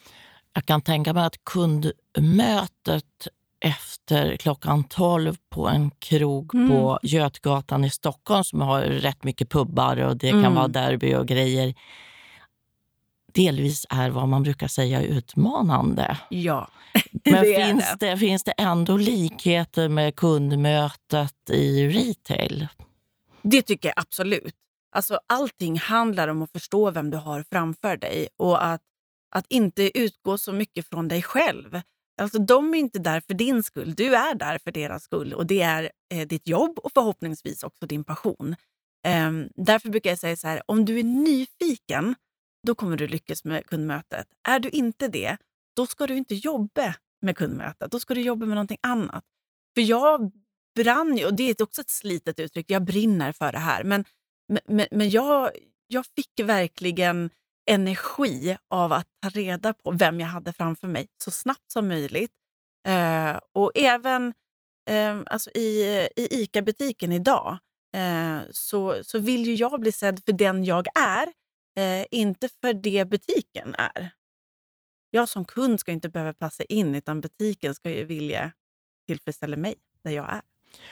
Jag 0.53 0.65
kan 0.65 0.81
tänka 0.81 1.13
mig 1.13 1.25
att 1.25 1.43
kundmötet 1.43 3.27
efter 3.59 4.37
klockan 4.37 4.83
12 4.83 5.35
på 5.49 5.67
en 5.67 5.91
krog 5.99 6.55
Mm. 6.55 6.69
på 6.69 6.99
Götgatan 7.03 7.83
i 7.85 7.89
Stockholm 7.89 8.43
som 8.43 8.61
har 8.61 8.81
rätt 8.81 9.23
mycket 9.23 9.49
pubbar 9.49 9.97
och 9.97 10.17
det 10.17 10.29
kan 10.29 10.39
Mm. 10.39 10.55
vara 10.55 10.67
derby 10.67 11.15
och 11.15 11.27
grejer. 11.27 11.73
Delvis 13.37 13.85
är 13.89 14.09
vad 14.09 14.27
man 14.27 14.43
brukar 14.43 14.67
säga 14.67 15.01
utmanande. 15.01 16.17
Ja, 16.29 16.67
Men 17.25 17.43
det 17.43 17.55
finns, 17.55 17.95
det. 17.99 18.09
det. 18.09 18.17
finns 18.17 18.43
det 18.43 18.51
ändå 18.51 18.97
likheter 18.97 19.89
med 19.89 20.15
kundmötet 20.15 21.49
i 21.49 21.87
retail? 21.87 22.67
Det 23.41 23.61
tycker 23.61 23.89
jag 23.89 23.93
absolut. 23.97 24.55
Alltså, 24.91 25.19
allting 25.27 25.79
handlar 25.79 26.27
om 26.27 26.41
att 26.41 26.51
förstå 26.51 26.91
vem 26.91 27.09
du 27.09 27.17
har 27.17 27.45
framför 27.51 27.97
dig 27.97 28.27
och 28.37 28.65
att, 28.65 28.81
att 29.35 29.45
inte 29.49 29.99
utgå 29.99 30.37
så 30.37 30.51
mycket 30.51 30.89
från 30.89 31.07
dig 31.07 31.21
själv. 31.21 31.81
Alltså, 32.21 32.39
de 32.39 32.73
är 32.73 32.77
inte 32.77 32.99
där 32.99 33.21
för 33.27 33.33
din 33.33 33.63
skull, 33.63 33.93
du 33.95 34.15
är 34.15 34.35
där 34.35 34.57
för 34.63 34.71
deras 34.71 35.03
skull 35.03 35.33
och 35.33 35.45
det 35.45 35.61
är 35.61 35.91
eh, 36.13 36.27
ditt 36.27 36.47
jobb 36.47 36.79
och 36.79 36.91
förhoppningsvis 36.93 37.63
också 37.63 37.85
din 37.85 38.03
passion. 38.03 38.55
Ehm, 39.05 39.49
därför 39.55 39.89
brukar 39.89 40.09
jag 40.09 40.19
säga 40.19 40.37
så 40.37 40.47
här, 40.47 40.61
om 40.65 40.85
du 40.85 40.99
är 40.99 41.03
nyfiken, 41.03 42.15
då 42.67 42.75
kommer 42.75 42.97
du 42.97 43.07
lyckas 43.07 43.43
med 43.43 43.65
kundmötet. 43.65 44.27
Är 44.47 44.59
du 44.59 44.69
inte 44.69 45.07
det, 45.07 45.37
då 45.75 45.87
ska 45.87 46.07
du 46.07 46.17
inte 46.17 46.35
jobba 46.35 46.95
med 47.21 47.37
kundmötet. 47.37 47.91
Då 47.91 47.99
ska 47.99 48.13
du 48.13 48.21
jobba 48.21 48.45
med 48.45 48.55
någonting 48.55 48.77
annat. 48.81 49.23
För 49.75 49.81
jag 49.81 50.31
brann 50.75 51.17
ju, 51.17 51.25
och 51.25 51.33
det 51.33 51.43
är 51.43 51.63
också 51.63 51.81
ett 51.81 51.89
slitet 51.89 52.39
uttryck, 52.39 52.71
jag 52.71 52.83
brinner 52.83 53.31
för 53.31 53.51
det 53.51 53.59
här. 53.59 53.83
Men, 53.83 54.05
men, 54.67 54.87
men 54.91 55.09
jag, 55.09 55.51
jag 55.87 56.05
fick 56.15 56.39
verkligen 56.39 57.29
energi 57.69 58.57
av 58.69 58.93
att 58.93 59.07
ta 59.21 59.29
reda 59.29 59.73
på 59.73 59.91
vem 59.91 60.19
jag 60.19 60.27
hade 60.27 60.53
framför 60.53 60.87
mig 60.87 61.07
så 61.23 61.31
snabbt 61.31 61.71
som 61.71 61.87
möjligt. 61.87 62.31
Eh, 62.87 63.39
och 63.53 63.71
även 63.75 64.33
eh, 64.89 65.19
alltså 65.25 65.49
i, 65.49 65.83
i 66.15 66.41
ICA-butiken 66.41 67.11
idag 67.11 67.57
eh, 67.95 68.39
så, 68.51 69.03
så 69.03 69.19
vill 69.19 69.45
ju 69.45 69.55
jag 69.55 69.79
bli 69.79 69.91
sedd 69.91 70.23
för 70.25 70.33
den 70.33 70.65
jag 70.65 70.87
är, 70.99 71.27
eh, 71.77 72.05
inte 72.11 72.49
för 72.61 72.73
det 72.73 73.09
butiken 73.09 73.75
är. 73.77 74.09
Jag 75.09 75.29
som 75.29 75.45
kund 75.45 75.79
ska 75.79 75.91
inte 75.91 76.09
behöva 76.09 76.33
passa 76.33 76.63
in, 76.63 76.95
utan 76.95 77.21
butiken 77.21 77.75
ska 77.75 77.89
ju 77.89 78.05
vilja 78.05 78.51
tillfredsställa 79.07 79.57
mig 79.57 79.75
där 80.03 80.11
jag 80.11 80.33
är. 80.33 80.41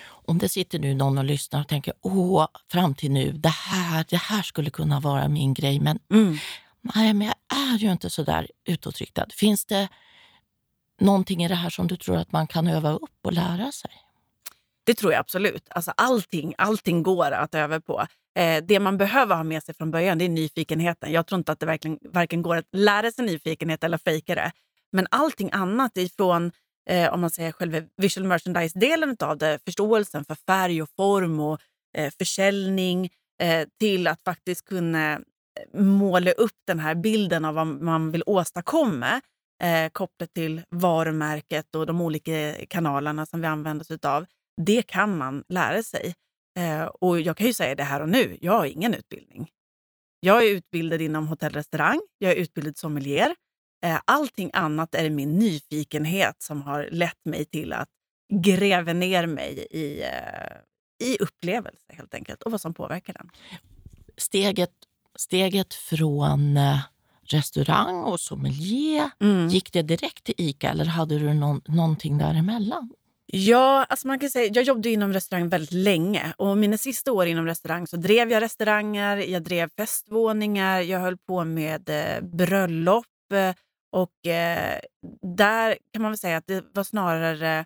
Om 0.08 0.38
det 0.38 0.50
sitter 0.50 0.80
nu 0.80 0.94
någon 0.94 1.18
och 1.18 1.24
lyssnar 1.24 1.62
och 1.62 1.68
tänker 1.68 1.94
åh, 2.02 2.48
fram 2.72 2.96
till 2.96 3.12
nu, 3.12 3.32
det 3.32 3.50
här, 3.50 4.06
det 4.10 4.18
här 4.18 4.42
skulle 4.42 4.70
kunna 4.70 5.00
vara 5.00 5.28
min 5.28 5.54
grej, 5.54 5.80
men 5.80 6.00
Mm. 6.12 6.38
nej, 6.96 7.14
men 7.14 7.28
jag 7.28 7.36
är 7.74 7.78
ju 7.78 7.92
inte 7.92 8.10
så 8.10 8.24
där 8.24 8.52
utåtriktad. 8.66 9.28
Finns 9.30 9.66
det 9.66 9.88
någonting 11.02 11.44
i 11.44 11.48
det 11.48 11.56
här 11.56 11.70
som 11.70 11.88
du 11.88 11.98
tror 11.98 12.18
att 12.18 12.32
man 12.32 12.48
kan 12.48 12.68
öva 12.68 12.92
upp 12.92 13.20
och 13.22 13.34
lära 13.34 13.72
sig? 13.72 13.92
Det 14.86 14.94
tror 14.94 15.12
jag 15.12 15.20
absolut. 15.20 15.68
Alltså 15.70 15.94
allting, 15.98 16.54
allting 16.58 17.04
går 17.04 17.32
att 17.32 17.56
öva 17.56 17.82
på. 17.82 18.06
Eh, 18.40 18.64
det 18.64 18.80
man 18.80 18.98
behöver 18.98 19.36
ha 19.36 19.44
med 19.44 19.64
sig 19.64 19.76
från 19.76 19.92
början 19.92 20.18
det 20.18 20.26
är 20.26 20.30
nyfikenheten. 20.30 21.12
Jag 21.12 21.28
tror 21.28 21.38
inte 21.38 21.52
att 21.52 21.60
det 21.60 21.66
verkligen, 21.66 22.00
varken 22.02 22.42
går 22.42 22.56
att 22.56 22.68
lära 22.72 23.12
sig 23.12 23.26
nyfikenhet 23.26 23.84
eller 23.84 23.98
fejka 23.98 24.36
det. 24.36 24.52
Men 24.92 25.08
allting 25.12 25.50
annat 25.54 25.98
ifrån 25.98 26.52
eh, 26.90 27.14
om 27.14 27.22
man 27.22 27.30
säger 27.30 27.52
själva 27.52 27.82
visual 27.98 28.28
merchandise-delen 28.28 29.18
av 29.20 29.38
det, 29.38 29.60
förståelsen 29.66 30.26
för 30.26 30.36
färg 30.36 30.82
och 30.82 30.90
form 30.90 31.40
och 31.40 31.60
eh, 31.98 32.12
försäljning 32.18 33.10
eh, 33.42 33.68
till 33.80 34.08
att 34.08 34.22
faktiskt 34.22 34.66
kunna 34.66 35.14
eh, 35.14 35.20
måla 35.82 36.32
upp 36.32 36.58
den 36.68 36.80
här 36.80 36.96
bilden 36.96 37.46
av 37.46 37.56
vad 37.56 37.68
man 37.68 38.12
vill 38.12 38.24
åstadkomma 38.26 39.22
eh, 39.64 39.90
kopplat 39.92 40.34
till 40.34 40.62
varumärket 40.70 41.76
och 41.76 41.86
de 41.86 42.02
olika 42.02 42.54
kanalerna 42.70 43.26
som 43.26 43.42
vi 43.42 43.48
använder 43.48 43.94
oss 43.94 44.06
av. 44.06 44.26
Det 44.58 44.82
kan 44.82 45.18
man 45.18 45.44
lära 45.50 45.84
sig. 45.84 46.16
Eh, 46.58 46.84
och 46.84 47.22
jag 47.22 47.38
kan 47.38 47.48
ju 47.48 47.54
säga 47.54 47.76
det 47.76 47.84
här 47.84 48.02
och 48.02 48.10
nu, 48.10 48.38
jag 48.42 48.52
har 48.52 48.66
ingen 48.66 48.94
utbildning. 48.94 49.50
Jag 50.20 50.44
är 50.46 50.50
utbildad 50.50 51.02
inom 51.02 51.28
hotell 51.28 51.54
restaurang, 51.54 52.00
jag 52.18 52.32
är 52.32 52.36
utbildad 52.36 52.78
sommelier. 52.78 53.36
Eh, 53.86 54.00
allting 54.06 54.50
annat 54.54 54.96
är 54.96 55.10
min 55.10 55.40
nyfikenhet 55.40 56.42
som 56.42 56.62
har 56.62 56.90
lett 56.92 57.26
mig 57.26 57.46
till 57.46 57.74
att 57.74 57.90
gräva 58.34 58.94
ner 58.94 59.26
mig 59.28 59.68
i, 59.72 60.02
eh, 60.04 61.08
i 61.08 61.18
upplevelse 61.20 61.86
helt 61.88 62.14
enkelt 62.14 62.42
och 62.44 62.52
vad 62.52 62.62
som 62.62 62.74
påverkar 62.74 63.14
den. 63.14 63.30
Steget, 64.18 64.72
steget 65.16 65.74
från 65.74 66.58
eh, 66.58 66.80
restaurang 67.24 67.96
och 68.04 68.20
sommelier, 68.20 69.12
Mm. 69.20 69.48
gick 69.48 69.74
det 69.74 69.82
direkt 69.82 70.24
till 70.24 70.36
ICA 70.38 70.70
eller 70.70 70.86
hade 70.86 71.20
du 71.20 71.34
någon, 71.34 71.62
någonting 71.68 72.18
däremellan? 72.18 72.90
Ja, 73.28 73.86
alltså 73.90 74.08
man 74.08 74.20
kan 74.20 74.30
säga, 74.30 74.52
jag 74.54 74.64
jobbade 74.64 74.90
inom 74.90 75.14
restaurang 75.14 75.50
väldigt 75.50 75.72
länge. 75.72 76.34
Och 76.38 76.58
Mina 76.58 76.78
sista 76.78 77.12
år 77.12 77.26
inom 77.26 77.46
restaurang 77.46 77.88
så 77.88 77.98
drev 77.98 78.32
jag 78.32 78.42
restauranger, 78.42 79.18
jag 79.18 79.44
drev 79.44 79.70
festvåningar, 79.78 80.82
jag 80.82 81.00
höll 81.00 81.18
på 81.18 81.44
med 81.44 81.90
eh, 81.90 82.22
bröllop. 82.22 83.06
Eh, 83.34 83.54
och 83.92 84.28
eh, 84.28 84.80
där 85.36 85.78
kan 85.94 86.02
man 86.02 86.12
väl 86.12 86.18
säga 86.18 86.38
att 86.38 86.48
det 86.48 86.64
var 86.74 86.84
snarare 86.84 87.66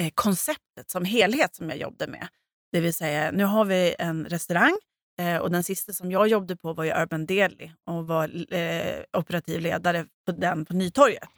eh, 0.00 0.10
konceptet 0.14 0.90
som 0.90 1.04
helhet 1.04 1.54
som 1.54 1.68
jag 1.68 1.78
jobbade 1.78 2.10
med. 2.10 2.28
Det 2.72 2.80
vill 2.80 2.94
säga, 2.94 3.30
nu 3.30 3.44
har 3.44 3.64
vi 3.64 3.94
en 3.98 4.24
restaurang 4.26 4.76
eh, 5.20 5.36
och 5.36 5.50
den 5.50 5.62
sista 5.62 5.92
som 5.92 6.10
jag 6.10 6.28
jobbade 6.28 6.56
på 6.56 6.72
var 6.72 6.84
ju 6.84 6.90
Urban 7.02 7.26
Deli 7.26 7.72
och 7.86 8.06
var 8.06 8.54
eh, 8.54 9.02
operativ 9.12 9.60
ledare 9.60 10.06
på 10.26 10.32
den 10.32 10.64
på 10.64 10.74
Nytorget. 10.74 11.28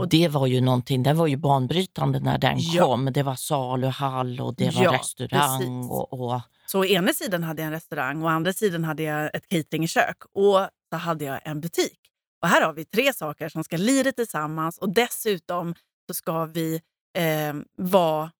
Och, 0.00 0.08
det 0.08 0.28
var 0.28 0.46
ju 0.46 0.60
någonting, 0.60 1.02
det 1.02 1.12
var 1.12 1.26
ju 1.26 1.36
banbrytande 1.36 2.20
när 2.20 2.38
den 2.38 2.56
Ja. 2.58 2.84
kom. 2.84 3.04
Det 3.12 3.22
var 3.22 3.34
saluhall 3.34 4.40
och 4.40 4.54
det 4.54 4.74
var 4.74 4.82
Ja, 4.84 4.92
restaurang. 4.92 5.84
Och, 5.84 6.12
och, 6.12 6.40
Så 6.66 6.80
å 6.80 6.84
ena 6.84 7.12
sidan 7.12 7.42
hade 7.42 7.62
jag 7.62 7.66
en 7.66 7.72
restaurang 7.72 8.22
och 8.22 8.28
å 8.28 8.30
andra 8.30 8.52
sidan 8.52 8.84
hade 8.84 9.02
jag 9.02 9.34
ett 9.34 9.48
cateringkök 9.48 10.16
och 10.34 10.68
så 10.90 10.96
hade 10.96 11.24
jag 11.24 11.40
en 11.44 11.60
butik. 11.60 11.98
Och 12.42 12.48
här 12.48 12.62
har 12.62 12.72
vi 12.72 12.84
tre 12.84 13.12
saker 13.12 13.48
som 13.48 13.64
ska 13.64 13.76
lira 13.76 14.12
tillsammans 14.12 14.78
och 14.78 14.94
dessutom 14.94 15.74
så 16.08 16.14
ska 16.14 16.44
vi 16.44 16.80
eh, 17.18 17.54
vara 17.76 18.30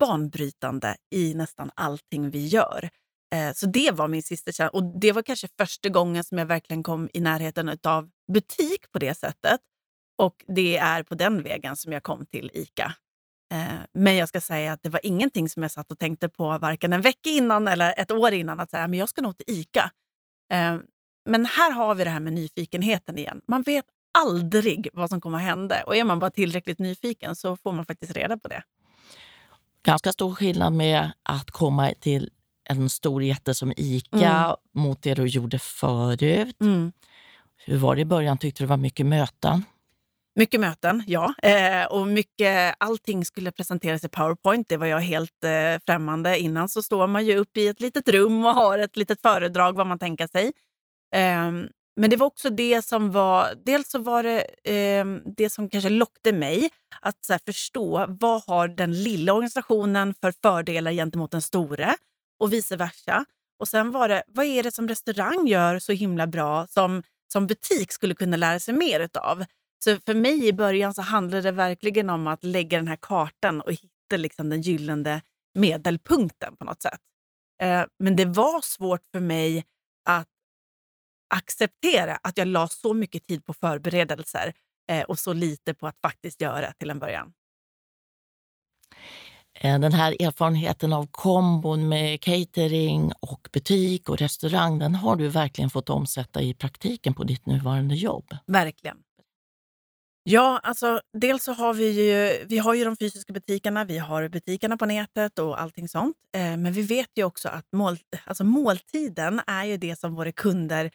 banbrytande 0.00 0.96
i 1.14 1.34
nästan 1.34 1.70
allting 1.74 2.30
vi 2.30 2.46
gör. 2.46 2.90
Eh, 3.34 3.52
så 3.54 3.66
det 3.66 3.90
var 3.90 4.08
min 4.08 4.22
sista 4.22 4.52
känsla. 4.52 4.68
Och 4.78 5.00
det 5.00 5.12
var 5.12 5.22
kanske 5.22 5.48
första 5.58 5.88
gången 5.88 6.24
som 6.24 6.38
jag 6.38 6.46
verkligen 6.46 6.82
kom 6.82 7.08
i 7.12 7.20
närheten 7.20 7.78
av 7.84 8.10
butik 8.32 8.92
på 8.92 8.98
det 8.98 9.14
sättet. 9.14 9.60
Och 10.18 10.44
det 10.48 10.76
är 10.76 11.02
på 11.02 11.14
den 11.14 11.42
vägen 11.42 11.76
som 11.76 11.92
jag 11.92 12.02
kom 12.02 12.26
till 12.26 12.50
ICA. 12.54 12.92
Eh, 13.52 13.66
Men 13.94 14.16
jag 14.16 14.28
ska 14.28 14.40
säga 14.40 14.72
att 14.72 14.82
det 14.82 14.88
var 14.88 15.00
ingenting 15.06 15.48
som 15.48 15.62
jag 15.62 15.72
satt 15.72 15.92
och 15.92 15.98
tänkte 15.98 16.28
på 16.28 16.58
varken 16.58 16.92
en 16.92 17.00
vecka 17.00 17.30
innan 17.30 17.68
eller 17.68 17.94
ett 18.00 18.10
år 18.10 18.32
innan 18.32 18.60
att 18.60 18.70
säga 18.70 18.88
men 18.88 18.98
jag 18.98 19.08
ska 19.08 19.22
nog 19.22 19.36
till 19.38 19.54
ICA. 19.60 19.90
Eh, 20.52 20.76
Men 21.28 21.46
här 21.46 21.70
har 21.72 21.94
vi 21.94 22.04
det 22.04 22.10
här 22.10 22.20
med 22.20 22.32
nyfikenheten 22.32 23.18
igen. 23.18 23.40
Man 23.48 23.62
vet 23.62 23.84
aldrig 24.18 24.88
vad 24.92 25.08
som 25.08 25.20
kommer 25.20 25.38
att 25.38 25.44
hända 25.44 25.82
och 25.86 25.96
är 25.96 26.04
man 26.04 26.18
bara 26.18 26.30
tillräckligt 26.30 26.78
nyfiken 26.78 27.36
så 27.36 27.56
får 27.56 27.72
man 27.72 27.86
faktiskt 27.86 28.12
reda 28.16 28.36
på 28.38 28.48
det. 28.48 28.62
ganska 29.84 30.12
stor 30.12 30.34
skillnad 30.34 30.72
med 30.72 31.12
att 31.22 31.50
komma 31.50 31.92
till 32.00 32.30
en 32.70 32.88
stor 32.90 33.22
jätte 33.22 33.54
som 33.54 33.72
ICA 33.76 34.16
Mm. 34.44 34.56
mot 34.74 35.02
det 35.02 35.14
du 35.14 35.26
gjorde 35.26 35.58
förut. 35.58 36.56
Hur 37.64 37.76
var 37.78 37.94
det 37.94 38.00
i 38.00 38.04
början? 38.04 38.38
Tyckte 38.38 38.62
du 38.62 38.66
det 38.66 38.70
var 38.70 38.76
mycket 38.76 39.06
möten? 39.06 39.64
Mycket 40.34 40.60
möten, 40.60 41.02
ja. 41.06 41.34
Eh, 41.42 41.84
och 41.84 42.06
mycket, 42.06 42.74
allting 42.78 43.24
skulle 43.24 43.52
presenteras 43.52 44.04
i 44.04 44.08
Powerpoint. 44.08 44.68
Det 44.68 44.76
var 44.76 44.86
jag 44.86 45.00
helt 45.00 45.44
eh, 45.44 45.80
främmande. 45.86 46.38
Innan 46.38 46.68
så 46.68 46.82
står 46.82 47.06
man 47.06 47.26
ju 47.26 47.36
upp 47.36 47.56
i 47.56 47.68
ett 47.68 47.80
litet 47.80 48.08
rum 48.08 48.46
och 48.46 48.54
har 48.54 48.78
ett 48.78 48.96
litet 48.96 49.22
föredrag 49.22 49.76
vad 49.76 49.86
man 49.86 49.98
tänker 49.98 50.26
sig. 50.26 50.52
Eh, 51.14 51.50
men 51.96 52.10
det 52.10 52.16
var 52.16 52.26
också 52.26 52.50
det 52.50 52.82
som 52.82 53.10
var... 53.10 53.54
Dels 53.64 53.90
så 53.90 53.98
var 53.98 54.22
det 54.22 54.46
ehm, 54.64 55.22
det 55.36 55.50
som 55.50 55.68
kanske 55.68 55.90
lockade 55.90 56.38
mig 56.38 56.70
att 57.00 57.24
så 57.24 57.32
här, 57.32 57.40
förstå 57.46 58.06
vad 58.08 58.42
har 58.46 58.68
den 58.68 59.02
lilla 59.02 59.32
organisationen 59.32 60.14
för 60.20 60.32
fördelar 60.42 60.92
gentemot 60.92 61.30
den 61.30 61.42
stora 61.42 61.94
och 62.40 62.52
vice 62.52 62.76
versa. 62.76 63.24
Och 63.58 63.68
sen 63.68 63.90
var 63.90 64.08
det, 64.08 64.22
vad 64.26 64.46
är 64.46 64.62
det 64.62 64.72
som 64.72 64.88
restaurang 64.88 65.46
gör 65.46 65.78
så 65.78 65.92
himla 65.92 66.26
bra 66.26 66.66
som, 66.66 67.02
som 67.32 67.46
butik 67.46 67.92
skulle 67.92 68.14
kunna 68.14 68.36
lära 68.36 68.60
sig 68.60 68.74
mer 68.74 69.00
utav? 69.00 69.44
Så 69.84 69.98
för 70.06 70.14
mig 70.14 70.48
i 70.48 70.52
början 70.52 70.94
så 70.94 71.02
handlade 71.02 71.42
det 71.42 71.52
verkligen 71.52 72.10
om 72.10 72.26
att 72.26 72.44
lägga 72.44 72.78
den 72.78 72.88
här 72.88 72.98
kartan 73.00 73.60
och 73.60 73.72
hitta 73.72 74.16
liksom 74.16 74.48
den 74.48 74.60
gyllene 74.60 75.22
medelpunkten 75.54 76.56
på 76.56 76.64
något 76.64 76.82
sätt. 76.82 77.00
Eh, 77.62 77.84
men 77.98 78.16
det 78.16 78.24
var 78.24 78.60
svårt 78.60 79.02
för 79.12 79.20
mig 79.20 79.64
att 80.08 80.28
acceptera 81.34 82.18
att 82.22 82.38
jag 82.38 82.48
la 82.48 82.68
så 82.68 82.94
mycket 82.94 83.24
tid 83.24 83.44
på 83.44 83.54
förberedelser 83.54 84.52
eh, 84.90 85.02
och 85.02 85.18
så 85.18 85.32
lite 85.32 85.74
på 85.74 85.86
att 85.86 85.98
faktiskt 86.02 86.40
göra 86.40 86.72
till 86.72 86.90
en 86.90 86.98
början. 86.98 87.32
Eh, 89.54 89.80
Den 89.80 89.92
här 89.92 90.22
erfarenheten 90.22 90.92
av 90.92 91.06
kombon 91.10 91.88
med 91.88 92.20
catering 92.20 93.12
och 93.20 93.48
butik 93.52 94.08
och 94.08 94.18
restaurang, 94.18 94.78
den 94.78 94.94
har 94.94 95.16
du 95.16 95.28
verkligen 95.28 95.70
fått 95.70 95.90
omsätta 95.90 96.42
i 96.42 96.54
praktiken 96.54 97.14
på 97.14 97.24
ditt 97.24 97.46
nuvarande 97.46 97.94
jobb. 97.94 98.36
Verkligen. 98.46 98.96
Ja, 100.24 100.60
alltså 100.62 101.00
dels 101.12 101.44
så 101.44 101.52
har 101.52 101.74
vi 101.74 101.90
ju, 101.90 102.44
vi 102.46 102.58
har 102.58 102.74
ju 102.74 102.84
de 102.84 102.96
fysiska 102.96 103.32
butikerna, 103.32 103.84
vi 103.84 103.98
har 103.98 104.28
butikerna 104.28 104.76
på 104.76 104.86
nätet 104.86 105.38
och 105.38 105.60
allting 105.60 105.88
sånt. 105.88 106.16
Eh, 106.32 106.56
men 106.56 106.72
vi 106.72 106.82
vet 106.82 107.08
ju 107.14 107.24
också 107.24 107.48
att 107.48 107.66
mål, 107.72 107.98
alltså 108.24 108.44
måltiden 108.44 109.40
är 109.46 109.64
ju 109.64 109.76
det 109.76 109.98
som 109.98 110.14
våra 110.14 110.32
kunder 110.32 110.90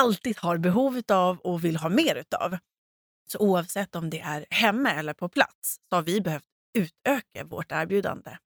alltid 0.00 0.38
har 0.38 0.58
behov 0.58 1.02
av 1.12 1.38
och 1.38 1.64
vill 1.64 1.76
ha 1.76 1.88
mer 1.88 2.14
utav. 2.14 2.58
Så 3.32 3.38
oavsett 3.38 3.96
om 3.96 4.10
det 4.10 4.20
är 4.20 4.46
hemma 4.50 4.92
eller 4.92 5.14
på 5.14 5.28
plats 5.28 5.76
så 5.88 5.96
har 5.96 6.02
vi 6.02 6.20
behövt 6.20 6.44
utöka 6.78 7.44
vårt 7.44 7.72
erbjudande. 7.72 8.36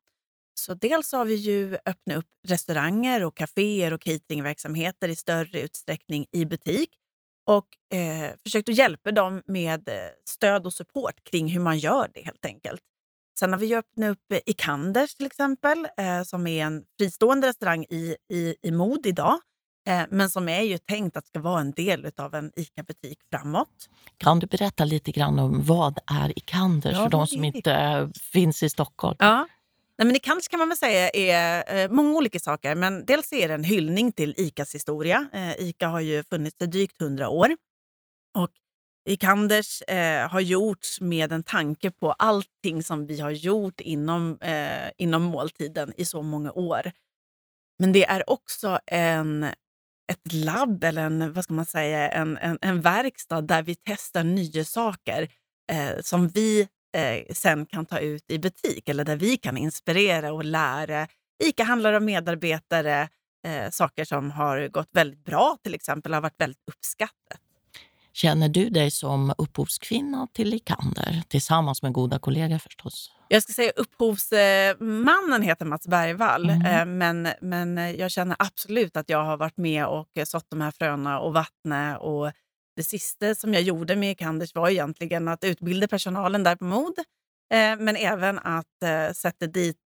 Så 0.55 0.75
dels 0.75 1.13
har 1.13 1.25
vi 1.25 1.35
ju 1.35 1.79
öppnat 1.87 2.17
upp 2.19 2.27
restauranger 2.49 3.25
och 3.25 3.37
kaféer 3.37 3.93
och 3.93 4.01
cateringverksamheter 4.01 5.09
i 5.09 5.17
större 5.17 5.61
utsträckning 5.61 6.27
i 6.33 6.45
butik 6.45 6.91
och 7.47 7.97
eh, 7.99 8.31
försökt 8.43 8.69
att 8.69 8.75
hjälpa 8.75 9.13
dem 9.13 9.43
med 9.47 9.89
eh, 9.89 9.95
stöd 10.25 10.67
och 10.67 10.73
support 10.73 11.25
kring 11.31 11.49
hur 11.49 11.61
man 11.61 11.79
gör 11.79 12.11
det 12.15 12.21
helt 12.25 12.45
enkelt. 12.45 12.81
Sen 13.39 13.53
har 13.53 13.59
vi 13.61 13.75
öppnat 13.75 14.11
upp 14.11 14.43
Ikanders 14.47 15.15
till 15.15 15.27
exempel, 15.27 15.89
eh, 15.97 16.23
som 16.23 16.47
är 16.47 16.65
en 16.65 16.85
fristående 16.99 17.49
restaurang 17.49 17.85
i, 17.91 18.17
i, 18.33 18.55
i 18.63 18.71
mod 18.71 19.07
idag. 19.07 19.39
Eh, 19.89 20.03
men 20.11 20.31
som 20.31 20.49
är 20.49 20.61
ju 20.61 20.79
tänkt 20.79 21.17
att 21.17 21.27
ska 21.27 21.41
vara 21.41 21.61
en 21.61 21.73
del 21.73 22.11
av 22.17 22.35
en 22.35 22.53
ICA-butik 22.57 23.19
framåt. 23.31 23.89
Kan 24.17 24.39
du 24.39 24.47
berätta 24.47 24.85
lite 24.85 25.13
grann 25.13 25.39
om 25.39 25.63
vad 25.65 25.99
är 26.07 26.39
Ikanders 26.39 26.93
ja, 26.93 27.03
för 27.03 27.11
de 27.11 27.27
som 27.27 27.45
inte 27.45 27.73
eh, 27.73 28.09
finns 28.33 28.63
i 28.63 28.71
Stockholm? 28.71 29.17
Ja. 29.19 29.47
Nej, 30.03 30.07
men 30.07 30.17
Ikanders 30.17 30.49
kan 30.49 30.59
man 30.59 30.69
väl 30.69 30.79
säga 30.79 31.11
är 31.11 31.75
eh, 31.77 31.91
många 31.91 32.17
olika 32.17 32.39
saker. 32.39 32.75
Men 32.75 33.05
dels 33.05 33.33
är 33.33 33.49
det 33.49 33.55
en 33.55 33.65
hyllning 33.65 34.13
till 34.13 34.35
ICAs 34.37 34.75
historia. 34.75 35.29
Eh, 35.33 35.61
ICA 35.61 35.89
har 35.89 36.01
ju 36.01 36.25
funnits 36.25 36.57
i 36.63 36.67
drygt 36.67 37.01
hundra 37.01 37.29
år. 37.29 37.57
Och 38.39 38.51
Ikanders 39.09 39.83
eh, 39.83 40.29
har 40.29 40.41
gjorts 40.41 41.01
med 41.01 41.33
en 41.33 41.43
tanke 41.43 41.91
på 41.91 42.13
allting 42.13 42.83
som 42.83 43.07
vi 43.07 43.21
har 43.21 43.31
gjort 43.31 43.81
inom, 43.81 44.39
eh, 44.41 44.91
inom 44.99 45.23
måltiden 45.23 45.93
i 45.97 46.05
så 46.05 46.23
många 46.23 46.53
år. 46.53 46.93
Men 47.79 47.93
det 47.93 48.05
är 48.05 48.31
också 48.31 48.79
en, 48.87 49.45
ett 50.13 50.33
labb, 50.33 50.85
eller 50.85 51.03
en, 51.03 51.33
vad 51.33 51.45
ska 51.45 51.55
man 51.55 51.67
säga, 51.67 52.11
en, 52.11 52.37
en, 52.37 52.59
en 52.61 52.81
verkstad 52.81 53.41
där 53.41 53.63
vi 53.63 53.75
testar 53.75 54.25
nya 54.25 54.65
saker 54.65 55.29
eh, 55.73 56.01
som 56.01 56.29
vi 56.29 56.69
eh, 56.93 57.35
sen 57.35 57.67
kan 57.67 57.87
ta 57.87 57.99
ut 57.99 58.31
i 58.31 58.39
butik 58.39 58.89
eller 58.89 59.05
där 59.05 59.17
vi 59.17 59.37
kan 59.37 59.57
inspirera 59.57 60.33
och 60.33 60.45
lära 60.45 61.09
ICA-handlare 61.45 61.97
och 61.97 62.03
medarbetare 62.03 63.09
eh, 63.47 63.71
saker 63.71 64.05
som 64.05 64.31
har 64.31 64.69
gått 64.69 64.89
väldigt 64.93 65.25
bra, 65.25 65.57
till 65.63 65.75
exempel, 65.75 66.15
har 66.15 66.21
varit 66.21 66.41
väldigt 66.41 66.63
uppskattat. 66.67 67.39
Känner 68.15 68.49
du 68.49 68.69
dig 68.69 68.91
som 68.91 69.35
upphovskvinna 69.39 70.29
till 70.33 70.49
Likander 70.49 71.23
tillsammans 71.29 71.83
med 71.83 71.93
goda 71.93 72.19
kollegor 72.19 72.59
förstås? 72.59 73.11
Jag 73.29 73.43
ska 73.43 73.53
säga 73.53 73.73
upphovsmannen 73.77 75.43
heter 75.43 75.65
Mats 75.65 75.87
Bergvall, 75.87 76.51
mm. 76.51 76.99
men, 76.99 77.29
men 77.41 77.97
jag 77.97 78.11
känner 78.11 78.37
absolut 78.39 78.97
att 78.97 79.09
jag 79.09 79.25
har 79.25 79.37
varit 79.37 79.57
med 79.57 79.87
och 79.87 80.09
sått 80.25 80.47
de 80.51 80.61
här 80.61 80.71
fröna 80.71 81.21
och 81.21 81.35
vattnet 81.35 81.99
och 82.01 82.33
det 82.77 82.83
sista 82.83 83.35
som 83.35 83.55
jag 83.55 83.63
gjorde 83.63 83.97
med 83.97 84.19
Kanders 84.19 84.55
var 84.55 84.69
egentligen 84.69 85.29
att 85.29 85.45
utbilda 85.45 85.89
personalen 85.89 86.43
där 86.43 86.57
på 86.57 86.65
mod, 86.65 86.99
eh, 87.53 87.77
men 87.79 87.97
även 87.97 88.39
att 88.39 88.83
eh, 88.85 89.13
sätta 89.13 89.47
dit 89.47 89.77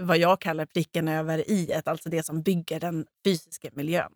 vad 0.00 0.18
jag 0.18 0.40
kallar 0.40 0.66
pricken 0.66 1.08
över 1.08 1.50
i 1.50 1.70
ett, 1.70 1.88
alltså 1.88 2.08
det 2.08 2.22
som 2.22 2.42
bygger 2.42 2.80
den 2.80 3.06
fysiska 3.24 3.68
miljön. 3.72 4.12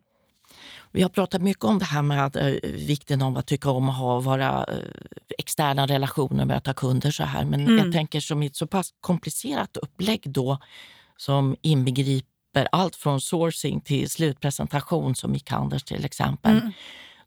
Vi 0.92 1.02
har 1.02 1.08
pratat 1.08 1.42
mycket 1.42 1.64
om 1.64 1.78
det 1.78 1.84
här 1.84 2.02
med 2.02 2.36
eh, 2.36 2.70
vikten 2.70 3.22
av 3.22 3.38
att 3.38 3.46
tycka 3.46 3.70
om 3.70 3.88
att 3.88 3.96
ha 3.96 4.20
våra 4.20 4.64
eh, 4.64 4.78
externa 5.38 5.86
relationer, 5.86 6.44
möta 6.44 6.74
kunder 6.74 7.10
så 7.10 7.24
här. 7.24 7.44
Men 7.44 7.60
mm. 7.60 7.78
jag 7.78 7.92
tänker 7.92 8.20
som 8.20 8.42
ett 8.42 8.56
så 8.56 8.66
pass 8.66 8.94
komplicerat 9.00 9.76
upplägg 9.76 10.30
då 10.30 10.58
som 11.16 11.56
inbegriper 11.62 12.68
allt 12.72 12.96
från 12.96 13.20
sourcing 13.20 13.80
till 13.80 14.10
slutpresentation 14.10 15.14
som 15.14 15.34
i 15.34 15.38
Kanders 15.38 15.82
till 15.82 16.04
exempel. 16.04 16.58
Mm. 16.58 16.72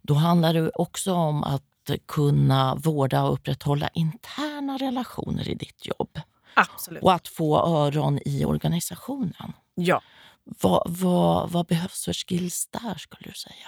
Då 0.04 0.13
handlar 0.13 0.54
det 0.54 0.70
också 0.70 1.13
om 1.13 1.44
att 1.44 1.63
kunna 2.06 2.76
vårda 2.76 3.24
och 3.24 3.34
upprätthålla 3.34 3.89
interna 3.94 4.78
relationer 4.78 5.50
i 5.50 5.56
ditt 5.56 5.86
jobb. 5.86 6.20
Absolut. 6.54 7.04
Och 7.04 7.13
att 7.13 7.28
få 7.28 7.60
öron 7.60 8.20
i 8.26 8.46
organisationen. 8.46 9.54
Ja. 9.76 10.02
Vad, 10.44 10.84
vad, 10.86 11.52
vad 11.52 11.66
behövs 11.66 12.06
för 12.06 12.13
skills 12.13 12.68
där, 12.72 12.96
skulle 12.96 13.30
du 13.30 13.34
säga? 13.34 13.68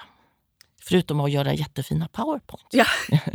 Förutom 0.81 1.19
att 1.19 1.31
göra 1.31 1.53
jättefina 1.53 2.07
powerpoints. 2.07 2.67
Ja, 2.71 2.85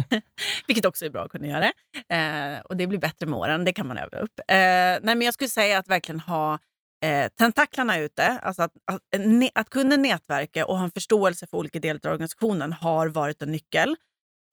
vilket 0.66 0.84
också 0.84 1.04
är 1.04 1.10
bra 1.10 1.24
att 1.24 1.30
kunna 1.30 1.46
göra. 1.46 1.72
Eh, 2.08 2.60
och 2.60 2.76
det 2.76 2.86
blir 2.86 2.98
bättre 2.98 3.26
med 3.26 3.38
åren, 3.38 3.64
det 3.64 3.72
kan 3.72 3.86
man 3.86 3.98
öva 3.98 4.18
upp. 4.18 4.38
Eh, 4.38 4.54
nej, 4.56 5.00
men 5.02 5.22
jag 5.22 5.34
skulle 5.34 5.50
säga 5.50 5.78
att 5.78 5.88
verkligen 5.88 6.20
ha 6.20 6.58
eh, 7.02 7.28
tentaklarna 7.28 7.98
ute. 7.98 8.38
Alltså 8.42 8.62
att, 8.62 8.72
att, 8.84 9.00
eh, 9.14 9.48
att, 9.54 9.70
kunna 9.70 9.96
nätverka 9.96 10.66
och 10.66 10.76
ha 10.76 10.84
en 10.84 10.90
förståelse 10.90 11.46
för 11.46 11.56
olika 11.58 11.78
delar 11.78 12.00
av 12.06 12.12
organisationen 12.12 12.72
har 12.72 13.08
varit 13.08 13.42
en 13.42 13.52
nyckel. 13.52 13.96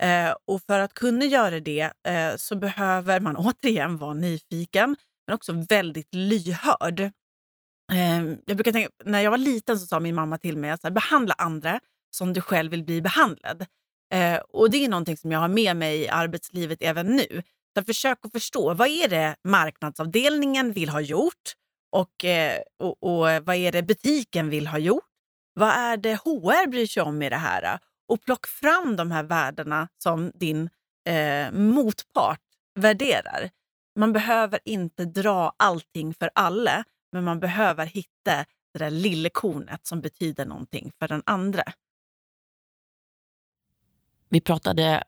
Eh, 0.01 0.35
och 0.45 0.61
för 0.61 0.79
att 0.79 0.93
kunna 0.93 1.25
göra 1.25 1.59
det 1.59 1.91
eh, 2.07 2.35
så 2.35 2.55
behöver 2.55 3.19
man 3.19 3.35
återigen 3.37 3.97
vara 3.97 4.13
nyfiken, 4.13 4.95
men 5.27 5.35
också 5.35 5.65
väldigt 5.69 6.15
lyhörd. 6.15 6.99
Eh, 7.91 8.23
jag 8.45 8.57
brukar 8.57 8.71
tänka, 8.71 8.89
när 9.05 9.21
jag 9.21 9.31
var 9.31 9.37
liten 9.37 9.79
så 9.79 9.85
sa 9.85 9.99
min 9.99 10.15
mamma 10.15 10.37
till 10.37 10.57
mig 10.57 10.69
att 10.71 10.93
behandla 10.93 11.33
andra 11.37 11.79
som 12.11 12.33
du 12.33 12.41
själv 12.41 12.71
vill 12.71 12.83
bli 12.83 13.01
behandlad. 13.01 13.65
Eh, 14.13 14.37
och 14.37 14.71
Det 14.71 14.85
är 14.85 14.89
någonting 14.89 15.17
som 15.17 15.31
jag 15.31 15.39
har 15.39 15.47
med 15.47 15.75
mig 15.75 16.01
i 16.01 16.07
arbetslivet 16.07 16.77
även 16.81 17.05
nu. 17.05 17.43
Så 17.77 17.83
försök 17.83 18.17
att 18.21 18.31
förstå 18.31 18.73
vad 18.73 18.87
är 18.87 19.07
det 19.07 19.35
marknadsavdelningen 19.43 20.71
vill 20.71 20.89
ha 20.89 21.01
gjort 21.01 21.53
och, 21.89 22.25
eh, 22.25 22.61
och, 22.77 23.03
och, 23.03 23.19
vad 23.19 23.55
är 23.55 23.71
det 23.71 23.83
butiken 23.83 24.49
vill 24.49 24.67
ha 24.67 24.77
gjort? 24.77 25.03
Vad 25.53 25.69
är 25.69 25.97
det 25.97 26.15
HR 26.15 26.67
bryr 26.67 26.87
sig 26.87 27.03
om 27.03 27.21
i 27.21 27.29
det 27.29 27.35
här? 27.35 27.79
Och 28.07 28.21
plock 28.21 28.47
fram 28.47 28.95
de 28.95 29.11
här 29.11 29.23
värdena 29.23 29.87
som 29.97 30.31
din 30.35 30.69
eh, 31.05 31.51
motpart 31.51 32.41
värderar. 32.75 33.49
Man 33.95 34.13
behöver 34.13 34.59
inte 34.65 35.05
dra 35.05 35.53
allting 35.57 36.13
för 36.13 36.29
alla, 36.35 36.83
men 37.11 37.23
man 37.23 37.39
behöver 37.39 37.85
hitta 37.85 38.45
det 38.73 38.79
där 38.79 38.89
lilla 38.89 39.29
kornet 39.29 39.87
som 39.87 40.01
betyder 40.01 40.45
någonting 40.45 40.91
för 40.99 41.07
den 41.07 41.23
andra. 41.25 41.63
Vi 44.29 44.41
pratade 44.41 45.03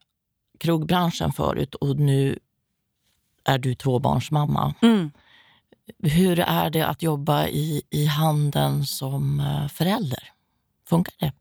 krogbranschen 0.60 1.32
förut 1.32 1.76
och 1.76 1.96
nu 1.96 2.40
är 3.44 3.58
du 3.58 3.76
tvåbarnsmamma. 3.76 4.76
Mm. 4.82 5.12
Hur 6.04 6.40
är 6.40 6.70
det 6.70 6.88
att 6.88 7.02
jobba 7.02 7.48
i, 7.48 7.82
i 7.90 8.06
handeln 8.06 8.86
som 8.86 9.40
eh, 9.40 9.68
förälder? 9.68 10.24
Funkar 10.90 11.14
det? 11.20 11.34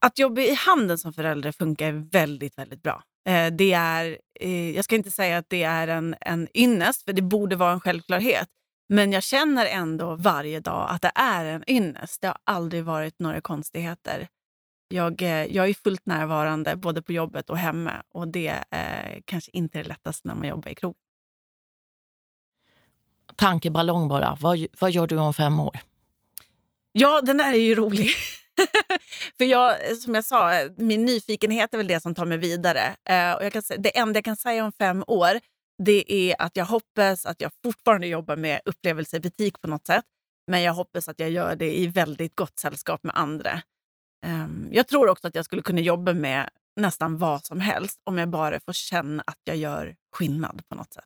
Att 0.00 0.18
jobba 0.18 0.40
i 0.40 0.54
handeln 0.54 0.98
som 0.98 1.12
förälder 1.12 1.52
funkar 1.52 1.92
väldigt, 1.92 2.58
väldigt 2.58 2.82
bra. 2.82 3.02
Eh, 3.26 3.52
det 3.52 3.72
är, 3.72 4.18
eh, 4.40 4.70
jag 4.70 4.84
ska 4.84 4.96
inte 4.96 5.10
säga 5.10 5.38
att 5.38 5.48
det 5.48 5.62
är 5.62 5.88
en, 5.88 6.14
en 6.20 6.48
ynnest, 6.54 7.02
för 7.02 7.12
det 7.12 7.22
borde 7.22 7.56
vara 7.56 7.72
en 7.72 7.80
självklarhet. 7.80 8.48
Men 8.88 9.12
jag 9.12 9.22
känner 9.22 9.66
ändå 9.66 10.14
varje 10.14 10.60
dag 10.60 10.90
att 10.90 11.02
det 11.02 11.12
är 11.14 11.44
en 11.44 11.70
ynnest. 11.70 12.20
Det 12.20 12.26
har 12.26 12.38
aldrig 12.44 12.84
varit 12.84 13.18
några 13.18 13.40
konstigheter. 13.40 14.28
Jag, 14.88 15.22
jag 15.50 15.68
är 15.68 15.74
fullt 15.74 16.06
närvarande 16.06 16.76
både 16.76 17.02
på 17.02 17.12
jobbet 17.12 17.50
och 17.50 17.58
hemma 17.58 18.02
och 18.14 18.28
det 18.28 18.54
är 18.70 19.22
kanske 19.24 19.50
inte 19.54 19.78
det 19.78 19.88
lättaste 19.88 20.28
när 20.28 20.34
man 20.34 20.48
jobbar 20.48 20.70
i 20.70 20.74
krogen 20.74 20.98
tankeballong 23.36 24.08
bara. 24.08 24.36
Vad, 24.40 24.66
vad 24.80 24.90
gör 24.90 25.06
du 25.06 25.16
om 25.18 25.34
fem 25.34 25.60
år? 25.60 25.78
Ja, 26.92 27.20
den 27.20 27.36
där 27.36 27.52
är 27.52 27.56
ju 27.56 27.74
rolig. 27.74 28.10
För 29.38 29.44
jag, 29.44 29.96
som 29.96 30.14
jag 30.14 30.24
sa, 30.24 30.52
min 30.76 31.04
nyfikenhet 31.04 31.74
är 31.74 31.78
väl 31.78 31.86
det 31.86 32.00
som 32.00 32.14
tar 32.14 32.24
mig 32.24 32.38
vidare. 32.38 32.96
Eh, 33.08 33.32
och 33.32 33.44
jag 33.44 33.52
kan, 33.52 33.62
det 33.78 33.98
enda 33.98 34.16
jag 34.16 34.24
kan 34.24 34.36
säga 34.36 34.64
om 34.64 34.72
fem 34.72 35.04
år 35.06 35.40
det 35.84 36.12
är 36.12 36.42
att 36.42 36.56
jag 36.56 36.64
hoppas 36.64 37.26
att 37.26 37.40
jag 37.40 37.50
fortfarande 37.62 38.06
jobbar 38.06 38.36
med 38.36 38.60
upplevelse 38.64 39.16
i 39.16 39.20
butik 39.20 39.60
på 39.60 39.68
något 39.68 39.86
sätt. 39.86 40.04
Men 40.46 40.62
jag 40.62 40.74
hoppas 40.74 41.08
att 41.08 41.20
jag 41.20 41.30
gör 41.30 41.56
det 41.56 41.78
i 41.78 41.86
väldigt 41.86 42.36
gott 42.36 42.58
sällskap 42.58 43.02
med 43.02 43.16
andra. 43.16 43.52
Eh, 44.26 44.46
jag 44.70 44.88
tror 44.88 45.08
också 45.08 45.28
att 45.28 45.34
jag 45.34 45.44
skulle 45.44 45.62
kunna 45.62 45.80
jobba 45.80 46.12
med 46.12 46.48
nästan 46.76 47.18
vad 47.18 47.44
som 47.44 47.60
helst 47.60 48.00
om 48.04 48.18
jag 48.18 48.28
bara 48.28 48.60
får 48.60 48.72
känna 48.72 49.22
att 49.26 49.38
jag 49.44 49.56
gör 49.56 49.96
skillnad 50.12 50.62
på 50.68 50.74
något 50.74 50.92
sätt. 50.92 51.04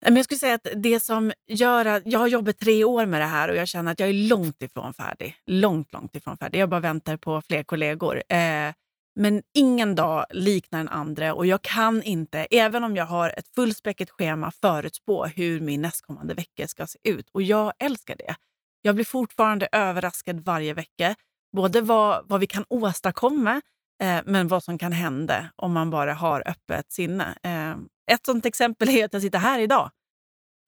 Men 0.00 0.16
jag 0.16 0.24
skulle 0.24 0.38
säga 0.38 0.54
att 0.54 0.66
det 0.76 1.00
som 1.00 1.32
gör 1.46 1.84
att 1.84 2.02
jag 2.06 2.18
har 2.18 2.26
jobbat 2.26 2.58
tre 2.58 2.84
år 2.84 3.06
med 3.06 3.20
det 3.20 3.26
här 3.26 3.48
och 3.48 3.56
jag 3.56 3.68
känner 3.68 3.92
att 3.92 4.00
jag 4.00 4.08
är 4.08 4.28
långt 4.28 4.62
ifrån 4.62 4.94
färdig. 4.94 5.36
Långt, 5.46 5.92
långt 5.92 6.16
ifrån 6.16 6.36
färdig. 6.36 6.58
Jag 6.58 6.68
bara 6.68 6.80
väntar 6.80 7.16
på 7.16 7.42
fler 7.42 7.62
kollegor. 7.62 8.22
Eh, 8.28 8.72
men 9.20 9.42
ingen 9.54 9.94
dag 9.94 10.26
liknar 10.30 10.78
den 10.78 10.88
andra 10.88 11.34
och 11.34 11.46
jag 11.46 11.62
kan 11.62 12.02
inte, 12.02 12.38
även 12.38 12.84
om 12.84 12.96
jag 12.96 13.04
har 13.04 13.30
ett 13.38 13.48
fullspäckat 13.54 14.10
schema, 14.10 14.50
förutspå 14.50 15.26
hur 15.26 15.60
min 15.60 15.82
nästkommande 15.82 16.34
vecka 16.34 16.68
ska 16.68 16.86
se 16.86 16.98
ut. 17.04 17.28
Och 17.32 17.42
jag 17.42 17.72
älskar 17.78 18.16
det. 18.16 18.34
Jag 18.82 18.94
blir 18.94 19.04
fortfarande 19.04 19.68
överraskad 19.72 20.40
varje 20.40 20.74
vecka. 20.74 21.14
Både 21.56 21.80
vad, 21.80 22.28
vad 22.28 22.40
vi 22.40 22.46
kan 22.46 22.64
åstadkomma, 22.68 23.60
eh, 24.02 24.20
men 24.24 24.48
vad 24.48 24.64
som 24.64 24.78
kan 24.78 24.92
hända 24.92 25.48
om 25.56 25.72
man 25.72 25.90
bara 25.90 26.14
har 26.14 26.48
öppet 26.48 26.92
sinne. 26.92 27.38
Eh, 27.42 27.70
ett 28.14 28.26
sånt 28.26 28.46
exempel 28.46 28.88
är 28.96 29.04
att 29.04 29.12
jag 29.12 29.22
sitter 29.22 29.38
här 29.38 29.58
idag. 29.58 29.90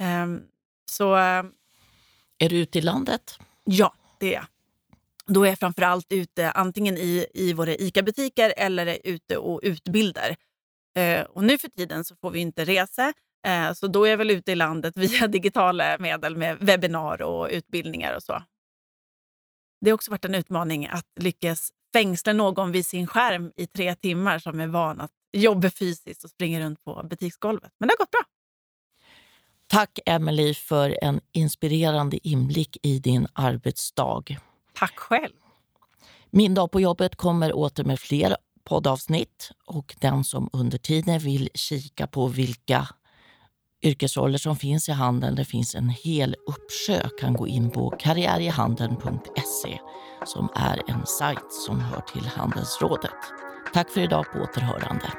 Eh, 0.03 0.27
så... 0.91 1.15
Är 2.43 2.49
du 2.49 2.57
ute 2.57 2.79
i 2.79 2.83
landet? 2.83 3.39
Ja, 3.65 3.95
det 4.19 4.27
är 4.27 4.33
jag. 4.33 4.47
Då 5.27 5.45
är 5.45 5.49
jag 5.49 5.59
framför 5.59 5.83
allt 5.83 6.13
ute 6.13 6.51
antingen 6.51 6.97
i, 6.97 7.27
i 7.35 7.53
våra 7.53 7.75
ICA-butiker 7.75 8.55
eller 8.57 8.87
är 8.87 8.99
ute 9.05 9.37
och 9.37 9.61
utbildar. 9.63 10.37
Eh, 10.97 11.23
och 11.23 11.45
nu 11.45 11.59
för 11.59 11.69
tiden 11.69 12.05
så 12.05 12.17
får 12.17 12.31
vi 12.31 12.41
inte 12.41 12.65
resa, 12.65 13.13
eh, 13.47 13.73
så 13.73 13.87
då 13.87 14.05
är 14.05 14.11
jag 14.11 14.19
väl 14.19 14.31
ute 14.31 14.53
i 14.53 14.55
landet 14.55 14.97
via 14.97 15.27
digitala 15.27 15.99
medel 15.99 16.37
med 16.37 16.59
webbinar 16.61 17.23
och 17.23 17.49
utbildningar 17.51 18.17
och 18.17 18.23
så. 18.23 18.43
Det 19.81 19.91
har 19.91 19.95
också 19.95 20.11
varit 20.11 20.25
en 20.25 20.35
utmaning 20.35 20.87
att 20.87 21.07
lyckas 21.21 21.73
fängsla 21.93 22.33
någon 22.33 22.73
vid 22.73 22.87
sin 22.87 23.07
skärm 23.07 23.53
i 23.57 23.67
tre 23.67 23.95
timmar 23.95 24.39
som 24.39 24.61
är 24.61 24.67
van 24.67 25.01
att 25.01 25.11
jobba 25.33 25.71
fysiskt 25.71 26.25
och 26.25 26.31
springa 26.31 26.61
runt 26.61 26.85
på 26.85 27.07
butiksgolvet. 27.11 27.73
Men 27.79 27.89
det 27.89 27.95
har 27.99 28.05
gått 28.05 28.11
bra. 28.11 28.21
Tack 29.67 29.99
Emily 30.07 30.55
för 30.55 30.99
en 31.03 31.21
inspirerande 31.33 32.29
inblick 32.29 32.77
i 32.83 32.99
din 32.99 33.27
arbetsdag. 33.33 34.23
Tack 34.75 34.99
själv. 34.99 35.33
Min 36.31 36.55
dag 36.55 36.71
på 36.71 36.81
jobbet 36.81 37.17
kommer 37.17 37.53
åter 37.53 37.85
med 37.85 38.01
fler 38.01 38.37
poddavsnitt 38.65 39.51
och 39.67 39.95
den 40.01 40.25
som 40.25 40.51
under 40.53 40.79
tiden 40.79 41.19
vill 41.19 41.49
kika 41.55 42.07
på 42.07 42.27
vilka 42.27 42.89
yrkesroller 43.83 44.39
som 44.39 44.57
finns 44.57 44.89
i 44.89 44.93
handeln, 44.93 45.35
det 45.35 45.45
finns 45.45 45.75
en 45.75 45.89
hel 45.89 46.37
uppsjö, 46.47 47.09
kan 47.21 47.35
gå 47.35 47.49
in 47.49 47.71
på 47.71 47.91
karriärihandeln.se 47.91 49.79
som 50.25 50.49
är 50.55 50.83
en 50.87 51.07
sajt 51.07 51.53
som 51.53 51.81
hör 51.81 52.01
till 52.01 52.27
Handelsrådet. 52.27 53.11
Tack 53.73 53.91
för 53.91 54.01
idag 54.01 54.25
på 54.33 54.39
återhörande. 54.39 55.13